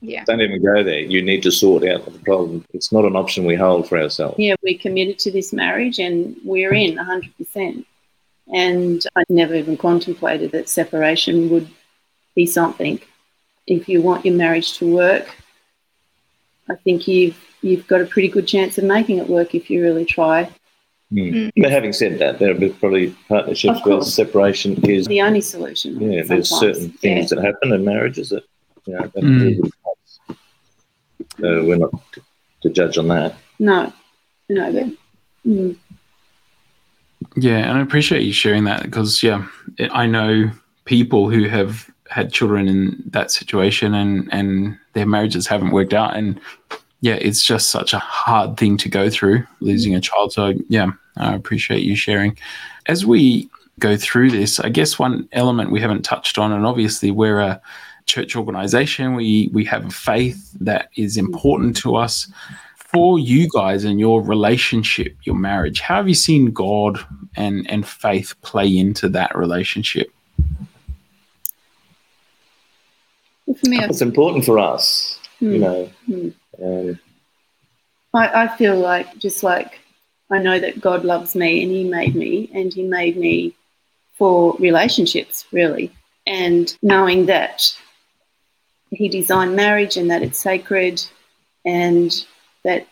Yeah. 0.00 0.24
Don't 0.24 0.40
even 0.40 0.62
go 0.62 0.82
there. 0.82 1.00
You 1.00 1.22
need 1.22 1.42
to 1.42 1.52
sort 1.52 1.84
out 1.84 2.04
the 2.10 2.18
problem. 2.20 2.64
It's 2.72 2.90
not 2.90 3.04
an 3.04 3.16
option 3.16 3.44
we 3.44 3.54
hold 3.54 3.88
for 3.88 4.00
ourselves. 4.00 4.36
Yeah, 4.38 4.54
we're 4.62 4.78
committed 4.78 5.18
to 5.20 5.30
this 5.30 5.52
marriage 5.52 5.98
and 5.98 6.36
we're 6.44 6.72
in 6.72 6.96
100%. 6.96 7.84
And 8.52 9.04
I 9.14 9.22
never 9.28 9.54
even 9.54 9.76
contemplated 9.76 10.52
that 10.52 10.68
separation 10.68 11.50
would 11.50 11.68
be 12.34 12.46
something. 12.46 13.00
If 13.66 13.88
you 13.88 14.00
want 14.02 14.24
your 14.24 14.34
marriage 14.34 14.78
to 14.78 14.92
work, 14.92 15.28
I 16.68 16.76
think 16.76 17.06
you've 17.06 17.38
you've 17.62 17.86
got 17.86 18.00
a 18.00 18.06
pretty 18.06 18.28
good 18.28 18.46
chance 18.46 18.78
of 18.78 18.84
making 18.84 19.18
it 19.18 19.28
work 19.28 19.54
if 19.54 19.70
you 19.70 19.82
really 19.82 20.04
try. 20.04 20.50
Mm. 21.12 21.50
But 21.56 21.70
having 21.72 21.92
said 21.92 22.18
that, 22.20 22.38
there 22.38 22.52
are 22.52 22.70
probably 22.74 23.10
partnerships 23.28 23.84
where 23.84 24.00
separation 24.02 24.82
is 24.84 25.06
the 25.06 25.20
only 25.22 25.40
solution. 25.40 26.00
Yeah, 26.00 26.22
there's 26.22 26.48
certain 26.48 26.90
things 26.90 27.32
yeah. 27.32 27.36
that 27.36 27.44
happen 27.44 27.72
in 27.72 27.84
marriages 27.84 28.28
that 28.28 28.44
you 28.86 28.94
know. 28.94 29.02
That 29.02 29.24
mm. 29.24 29.70
So 31.40 31.64
we're 31.64 31.78
not 31.78 31.90
to, 32.12 32.22
to, 32.62 32.70
judge 32.70 32.98
on 32.98 33.08
that. 33.08 33.34
No, 33.58 33.92
no, 34.48 34.72
but. 34.72 35.50
Mm. 35.50 35.76
Yeah, 37.36 37.58
and 37.58 37.78
I 37.78 37.82
appreciate 37.82 38.22
you 38.22 38.32
sharing 38.32 38.64
that 38.64 38.82
because 38.82 39.22
yeah, 39.22 39.46
it, 39.78 39.90
I 39.92 40.06
know 40.06 40.50
people 40.84 41.28
who 41.28 41.48
have 41.48 41.90
had 42.08 42.32
children 42.32 42.68
in 42.68 43.02
that 43.06 43.30
situation 43.30 43.94
and 43.94 44.28
and 44.32 44.78
their 44.92 45.06
marriages 45.06 45.46
haven't 45.46 45.70
worked 45.70 45.94
out 45.94 46.16
and 46.16 46.40
yeah, 47.00 47.14
it's 47.14 47.42
just 47.42 47.70
such 47.70 47.92
a 47.92 47.98
hard 47.98 48.56
thing 48.56 48.76
to 48.78 48.88
go 48.88 49.08
through 49.08 49.46
losing 49.60 49.94
a 49.94 50.00
child. 50.00 50.32
So 50.32 50.54
yeah, 50.68 50.90
I 51.16 51.34
appreciate 51.34 51.82
you 51.82 51.96
sharing. 51.96 52.36
As 52.86 53.06
we 53.06 53.48
go 53.78 53.96
through 53.96 54.30
this, 54.30 54.60
I 54.60 54.68
guess 54.68 54.98
one 54.98 55.28
element 55.32 55.70
we 55.70 55.80
haven't 55.80 56.02
touched 56.02 56.38
on, 56.38 56.52
and 56.52 56.66
obviously 56.66 57.10
we're 57.10 57.40
a 57.40 57.60
church 58.10 58.36
organization, 58.36 59.14
we 59.14 59.48
we 59.52 59.64
have 59.64 59.86
a 59.86 59.90
faith 59.90 60.52
that 60.60 60.90
is 60.96 61.16
important 61.16 61.76
to 61.78 61.96
us. 61.96 62.30
For 62.76 63.20
you 63.20 63.48
guys 63.54 63.84
and 63.84 64.00
your 64.00 64.20
relationship, 64.20 65.16
your 65.22 65.36
marriage, 65.36 65.78
how 65.78 65.96
have 65.96 66.08
you 66.08 66.14
seen 66.14 66.50
God 66.50 66.98
and 67.36 67.70
and 67.70 67.86
faith 67.86 68.34
play 68.42 68.76
into 68.76 69.08
that 69.10 69.36
relationship? 69.36 70.10
For 73.46 73.68
me, 73.68 73.78
it's 73.78 74.02
important 74.02 74.44
for 74.44 74.58
us, 74.58 75.18
mm. 75.40 75.52
you 75.52 75.54
hmm. 75.54 75.60
know. 75.60 75.90
Mm. 76.08 76.34
Um, 76.62 76.98
I, 78.12 78.44
I 78.44 78.56
feel 78.56 78.76
like 78.76 79.18
just 79.18 79.42
like 79.42 79.80
I 80.30 80.38
know 80.38 80.58
that 80.58 80.80
God 80.80 81.04
loves 81.04 81.34
me 81.34 81.62
and 81.62 81.70
He 81.70 81.84
made 81.84 82.14
me 82.14 82.50
and 82.54 82.72
He 82.72 82.84
made 82.84 83.16
me 83.16 83.54
for 84.16 84.54
relationships, 84.58 85.46
really. 85.52 85.92
And 86.26 86.76
knowing 86.82 87.26
that 87.26 87.76
He 88.90 89.08
designed 89.08 89.56
marriage 89.56 89.96
and 89.96 90.10
that 90.10 90.22
it's 90.22 90.38
sacred 90.38 91.02
and 91.64 92.12
that 92.64 92.86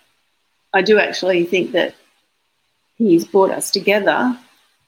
I 0.72 0.83
do 0.83 0.98
actually 0.98 1.44
think 1.44 1.72
that 1.72 1.94
He's 2.96 3.24
brought 3.24 3.50
us 3.50 3.70
together. 3.70 4.38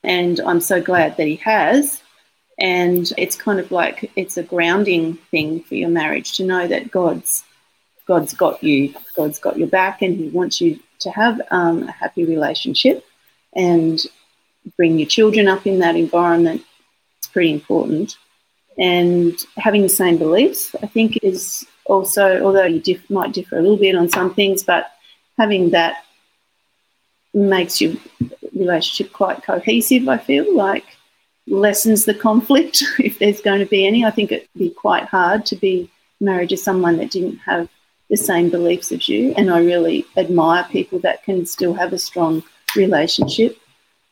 And 0.03 0.40
I'm 0.40 0.61
so 0.61 0.81
glad 0.81 1.16
that 1.16 1.27
He 1.27 1.37
has. 1.37 2.03
And 2.59 3.11
it's 3.16 3.37
kind 3.37 3.59
of 3.59 3.71
like 3.71 4.11
it's 4.16 4.37
a 4.37 4.43
grounding 4.43 5.14
thing 5.31 5.62
for 5.62 5.77
your 5.77 5.88
marriage 5.88 6.37
to 6.37 6.45
know 6.45 6.66
that 6.66 6.90
God's 6.90 7.45
God's 8.11 8.35
got 8.35 8.61
you, 8.61 8.92
God's 9.14 9.38
got 9.38 9.57
your 9.57 9.68
back, 9.68 10.03
and 10.03 10.16
He 10.16 10.31
wants 10.31 10.61
you 10.61 10.81
to 10.99 11.12
have 11.12 11.40
um, 11.53 11.85
a 11.85 11.92
happy 11.92 12.25
relationship 12.25 13.07
and 13.55 14.01
bring 14.77 14.99
your 14.99 15.07
children 15.07 15.46
up 15.46 15.64
in 15.64 15.79
that 15.79 15.94
environment. 15.94 16.64
It's 17.18 17.29
pretty 17.29 17.53
important. 17.53 18.16
And 18.77 19.38
having 19.59 19.83
the 19.83 19.88
same 19.88 20.18
beliefs, 20.18 20.75
I 20.83 20.88
think, 20.88 21.20
is 21.23 21.64
also, 21.85 22.42
although 22.44 22.64
you 22.64 22.81
diff- 22.81 23.09
might 23.11 23.33
differ 23.33 23.59
a 23.59 23.62
little 23.62 23.77
bit 23.77 23.94
on 23.94 24.09
some 24.09 24.35
things, 24.35 24.64
but 24.64 24.90
having 25.38 25.70
that 25.70 26.05
makes 27.33 27.81
your 27.81 27.92
relationship 28.57 29.12
quite 29.12 29.44
cohesive, 29.44 30.09
I 30.09 30.18
feel 30.18 30.53
like 30.53 30.85
lessens 31.46 32.07
the 32.07 32.14
conflict 32.14 32.83
if 32.99 33.20
there's 33.20 33.40
going 33.40 33.61
to 33.61 33.66
be 33.66 33.87
any. 33.87 34.05
I 34.05 34.11
think 34.11 34.33
it'd 34.33 34.49
be 34.57 34.70
quite 34.70 35.05
hard 35.05 35.46
to 35.46 35.55
be 35.55 35.88
married 36.20 36.49
to 36.49 36.57
someone 36.57 36.96
that 36.96 37.12
didn't 37.12 37.37
have 37.37 37.68
the 38.11 38.16
same 38.16 38.51
beliefs 38.51 38.92
as 38.92 39.09
you. 39.09 39.33
And 39.37 39.51
I 39.51 39.61
really 39.61 40.05
admire 40.16 40.66
people 40.70 40.99
that 41.01 41.23
can 41.23 41.46
still 41.46 41.73
have 41.75 41.92
a 41.92 41.99
strong 41.99 42.42
relationship, 42.77 43.57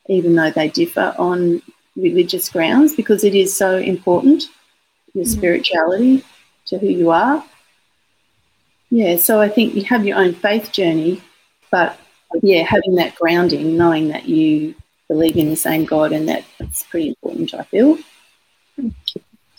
even 0.08 0.34
though 0.36 0.50
they 0.50 0.68
differ 0.68 1.14
on 1.18 1.60
religious 1.96 2.48
grounds, 2.48 2.94
because 2.94 3.24
it 3.24 3.34
is 3.34 3.54
so 3.54 3.76
important, 3.76 4.44
your 5.14 5.24
mm-hmm. 5.24 5.38
spirituality 5.38 6.24
to 6.66 6.78
who 6.78 6.86
you 6.86 7.10
are. 7.10 7.44
Yeah, 8.90 9.16
so 9.16 9.40
I 9.40 9.48
think 9.48 9.74
you 9.74 9.84
have 9.84 10.06
your 10.06 10.16
own 10.16 10.32
faith 10.32 10.72
journey, 10.72 11.20
but 11.70 11.98
yeah, 12.42 12.62
having 12.62 12.94
that 12.94 13.16
grounding, 13.16 13.76
knowing 13.76 14.08
that 14.08 14.28
you 14.28 14.74
believe 15.08 15.36
in 15.36 15.50
the 15.50 15.56
same 15.56 15.84
God, 15.84 16.12
and 16.12 16.28
that 16.28 16.44
that's 16.58 16.84
pretty 16.84 17.08
important, 17.08 17.52
I 17.52 17.64
feel. 17.64 17.98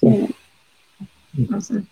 Yeah. 0.02 0.28
Awesome. 1.54 1.88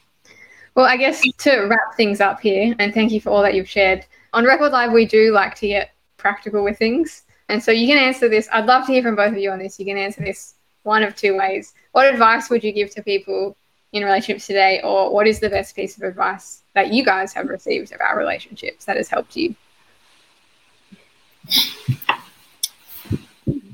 Well, 0.77 0.85
I 0.85 0.95
guess 0.95 1.23
to 1.39 1.61
wrap 1.61 1.95
things 1.95 2.21
up 2.21 2.39
here, 2.39 2.75
and 2.77 2.93
thank 2.93 3.11
you 3.11 3.19
for 3.19 3.31
all 3.31 3.41
that 3.41 3.55
you've 3.55 3.67
shared. 3.67 4.05
On 4.33 4.45
Record 4.45 4.71
Live, 4.71 4.91
we 4.91 5.07
do 5.07 5.31
like 5.31 5.55
to 5.55 5.67
get 5.67 5.89
practical 6.17 6.63
with 6.63 6.77
things. 6.77 7.23
And 7.49 7.63
so 7.63 7.71
you 7.71 7.87
can 7.87 7.97
answer 7.97 8.29
this. 8.29 8.47
I'd 8.53 8.67
love 8.67 8.85
to 8.85 8.91
hear 8.91 9.01
from 9.01 9.15
both 9.15 9.31
of 9.31 9.39
you 9.39 9.49
on 9.49 9.57
this. 9.57 9.79
You 9.79 9.87
can 9.87 9.97
answer 9.97 10.21
this 10.21 10.53
one 10.83 11.01
of 11.01 11.15
two 11.15 11.35
ways. 11.35 11.73
What 11.93 12.05
advice 12.05 12.51
would 12.51 12.63
you 12.63 12.71
give 12.71 12.91
to 12.91 13.01
people 13.01 13.57
in 13.91 14.03
relationships 14.03 14.45
today, 14.45 14.79
or 14.83 15.11
what 15.11 15.25
is 15.25 15.39
the 15.39 15.49
best 15.49 15.75
piece 15.75 15.97
of 15.97 16.03
advice 16.03 16.61
that 16.75 16.93
you 16.93 17.03
guys 17.03 17.33
have 17.33 17.47
received 17.47 17.91
about 17.91 18.15
relationships 18.15 18.85
that 18.85 18.97
has 18.97 19.09
helped 19.09 19.35
you? 19.35 19.55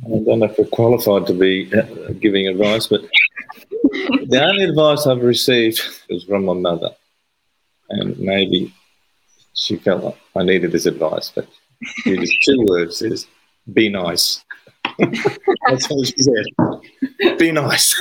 I 0.05 0.09
don't 0.09 0.39
know 0.39 0.45
if 0.45 0.57
we're 0.57 0.65
qualified 0.65 1.27
to 1.27 1.33
be 1.33 1.71
uh, 1.73 2.11
giving 2.19 2.47
advice, 2.47 2.87
but 2.87 3.01
the 4.27 4.43
only 4.43 4.65
advice 4.65 5.07
I've 5.07 5.23
received 5.23 5.81
was 6.09 6.25
from 6.25 6.45
my 6.45 6.53
mother, 6.53 6.89
and 7.89 8.19
maybe 8.19 8.73
she 9.53 9.77
felt 9.77 10.03
like 10.03 10.17
I 10.35 10.43
needed 10.43 10.71
this 10.71 10.85
advice, 10.85 11.31
but 11.33 11.47
it 12.05 12.21
is 12.21 12.35
two 12.43 12.65
words: 12.67 13.01
is 13.01 13.27
be 13.71 13.87
nice. 13.87 14.43
That's 14.99 15.89
what 15.89 16.07
she 16.07 16.15
said. 16.17 17.37
Be 17.37 17.51
nice. 17.51 17.95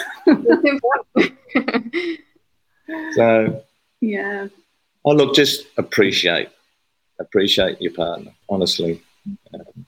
so 3.14 3.64
yeah. 4.00 4.48
Oh 5.04 5.12
look, 5.12 5.34
just 5.34 5.66
appreciate 5.76 6.48
appreciate 7.20 7.80
your 7.80 7.92
partner. 7.92 8.32
Honestly. 8.48 9.00
Um, 9.54 9.86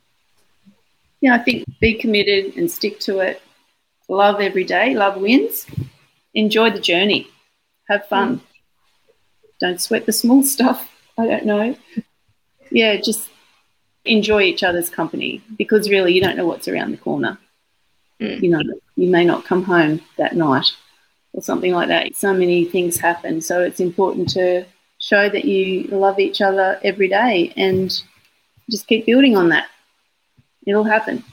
yeah, 1.25 1.37
I 1.37 1.39
think 1.39 1.65
be 1.81 1.95
committed 1.95 2.55
and 2.59 2.71
stick 2.71 3.01
to 3.01 3.21
it 3.21 3.41
love 4.11 4.43
every 4.43 4.65
day, 4.65 4.95
love 4.95 5.17
wins. 5.17 5.67
Enjoy 6.35 6.69
the 6.71 6.79
journey, 6.79 7.27
have 7.89 8.07
fun. 8.09 8.37
Mm. 8.37 8.41
Don't 9.59 9.81
sweat 9.81 10.05
the 10.05 10.13
small 10.13 10.43
stuff. 10.55 10.87
I 11.17 11.27
don't 11.27 11.47
know. 11.47 11.75
Yeah, 12.71 12.97
just 12.97 13.31
enjoy 14.05 14.43
each 14.43 14.63
other's 14.63 14.91
company 14.91 15.41
because 15.57 15.89
really 15.89 16.13
you 16.13 16.21
don't 16.21 16.37
know 16.37 16.47
what's 16.47 16.69
around 16.69 16.91
the 16.91 16.99
corner. 16.99 17.39
Mm. 18.21 18.43
You 18.43 18.51
know, 18.51 18.61
you 18.97 19.11
may 19.11 19.25
not 19.25 19.47
come 19.47 19.63
home 19.63 20.03
that 20.19 20.37
night 20.37 20.73
or 21.33 21.41
something 21.41 21.73
like 21.73 21.89
that. 21.89 22.15
So 22.17 22.35
many 22.35 22.67
things 22.67 22.99
happen. 22.99 23.41
So 23.41 23.63
it's 23.63 23.81
important 23.81 24.29
to 24.31 24.67
show 24.99 25.31
that 25.31 25.47
you 25.47 25.85
love 25.85 26.19
each 26.19 26.43
other 26.43 26.79
every 26.85 27.09
day 27.09 27.55
and 27.57 27.91
just 28.69 28.87
keep 28.87 29.07
building 29.07 29.39
on 29.39 29.49
that. 29.49 29.69
It'll 30.67 30.85
happen. 30.85 31.25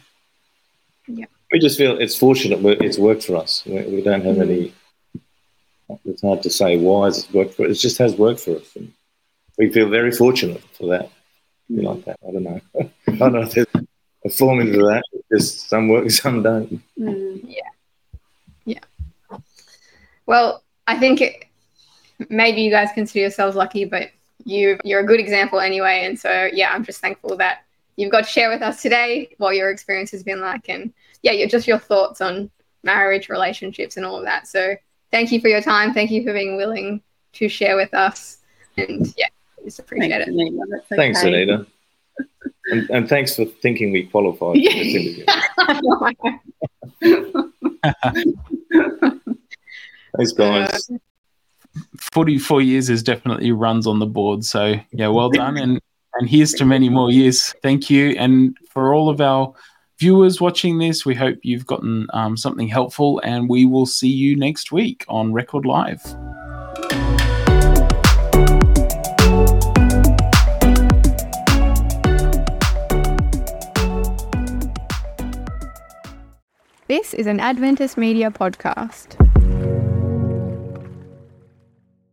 Yeah. 1.07 1.25
We 1.51 1.59
just 1.59 1.77
feel 1.77 1.97
it's 1.99 2.15
fortunate 2.15 2.59
it's 2.81 2.97
worked 2.97 3.23
for 3.23 3.35
us. 3.35 3.63
We, 3.65 3.81
we 3.83 4.01
don't 4.01 4.23
have 4.23 4.39
any. 4.39 4.73
It's 6.05 6.21
hard 6.21 6.41
to 6.43 6.49
say 6.49 6.77
why 6.77 7.09
it's 7.09 7.31
worked 7.33 7.55
for. 7.55 7.65
It 7.65 7.73
just 7.73 7.97
has 7.97 8.15
worked 8.15 8.39
for 8.39 8.55
us, 8.57 8.75
and 8.75 8.93
we 9.57 9.69
feel 9.71 9.89
very 9.89 10.11
fortunate 10.11 10.63
for 10.73 10.87
that. 10.87 11.09
Be 11.67 11.81
like 11.81 12.05
that. 12.05 12.17
I 12.27 12.31
don't 12.31 12.43
know. 12.43 12.61
I 13.07 13.15
don't 13.15 13.33
know 13.33 13.41
if 13.41 13.53
there's 13.53 13.67
a 14.25 14.29
formula 14.29 14.71
to 14.71 14.85
that. 14.85 15.03
Just 15.33 15.69
some 15.69 15.89
work, 15.89 16.09
some 16.21 16.43
don't. 16.43 16.81
Mm. 16.97 17.41
Well, 20.31 20.63
I 20.87 20.97
think 20.97 21.19
it, 21.19 21.45
maybe 22.29 22.61
you 22.61 22.71
guys 22.71 22.87
consider 22.93 23.19
yourselves 23.19 23.57
lucky, 23.57 23.83
but 23.83 24.11
you 24.45 24.79
you're 24.85 25.01
a 25.01 25.05
good 25.05 25.19
example 25.19 25.59
anyway. 25.59 26.05
And 26.05 26.17
so 26.17 26.49
yeah, 26.53 26.71
I'm 26.73 26.85
just 26.85 27.01
thankful 27.01 27.35
that 27.35 27.65
you've 28.01 28.11
got 28.11 28.25
to 28.25 28.29
share 28.29 28.49
with 28.49 28.61
us 28.61 28.81
today 28.81 29.33
what 29.37 29.55
your 29.55 29.69
experience 29.69 30.11
has 30.11 30.23
been 30.23 30.41
like, 30.41 30.67
and 30.67 30.91
yeah, 31.21 31.31
you're 31.31 31.47
just 31.47 31.67
your 31.67 31.77
thoughts 31.77 32.19
on 32.19 32.49
marriage, 32.83 33.29
relationships, 33.29 33.95
and 33.95 34.05
all 34.05 34.17
of 34.17 34.25
that. 34.25 34.47
So 34.47 34.75
thank 35.11 35.31
you 35.31 35.39
for 35.39 35.47
your 35.47 35.61
time. 35.61 35.93
Thank 35.93 36.11
you 36.11 36.23
for 36.23 36.33
being 36.33 36.57
willing 36.57 37.01
to 37.33 37.47
share 37.47 37.75
with 37.75 37.93
us, 37.93 38.37
and 38.75 39.13
yeah, 39.17 39.27
just 39.63 39.79
appreciate 39.79 40.09
Thanks, 40.09 40.27
it. 40.27 40.33
Anita. 40.33 40.65
That's 40.69 40.87
Thanks. 40.87 41.23
Anita. 41.23 41.65
And, 42.65 42.89
and 42.89 43.09
thanks 43.09 43.35
for 43.35 43.45
thinking 43.45 43.91
we 43.91 44.03
qualified 44.03 44.39
for 44.39 44.55
this. 44.55 45.19
Thanks, 50.17 50.33
guys. 50.33 50.89
Uh, 50.89 50.97
44 52.13 52.61
years 52.61 52.89
is 52.89 53.01
definitely 53.01 53.51
runs 53.51 53.87
on 53.87 53.99
the 53.99 54.05
board. 54.05 54.43
So 54.43 54.75
yeah, 54.91 55.07
well 55.07 55.29
done. 55.29 55.57
And 55.57 55.81
and 56.15 56.29
here's 56.29 56.53
to 56.53 56.65
many 56.65 56.89
more 56.89 57.11
years. 57.11 57.53
Thank 57.61 57.89
you. 57.89 58.09
And 58.17 58.57
for 58.69 58.93
all 58.93 59.09
of 59.09 59.21
our 59.21 59.53
viewers 59.99 60.41
watching 60.41 60.77
this, 60.77 61.05
we 61.05 61.15
hope 61.15 61.39
you've 61.43 61.65
gotten 61.65 62.07
um, 62.13 62.35
something 62.35 62.67
helpful 62.67 63.21
and 63.23 63.49
we 63.49 63.65
will 63.65 63.85
see 63.85 64.09
you 64.09 64.35
next 64.35 64.71
week 64.71 65.05
on 65.07 65.31
Record 65.33 65.65
Live. 65.65 66.01
This 76.87 77.13
is 77.13 77.25
an 77.25 77.39
Adventist 77.39 77.97
Media 77.97 78.29
podcast. 78.29 79.30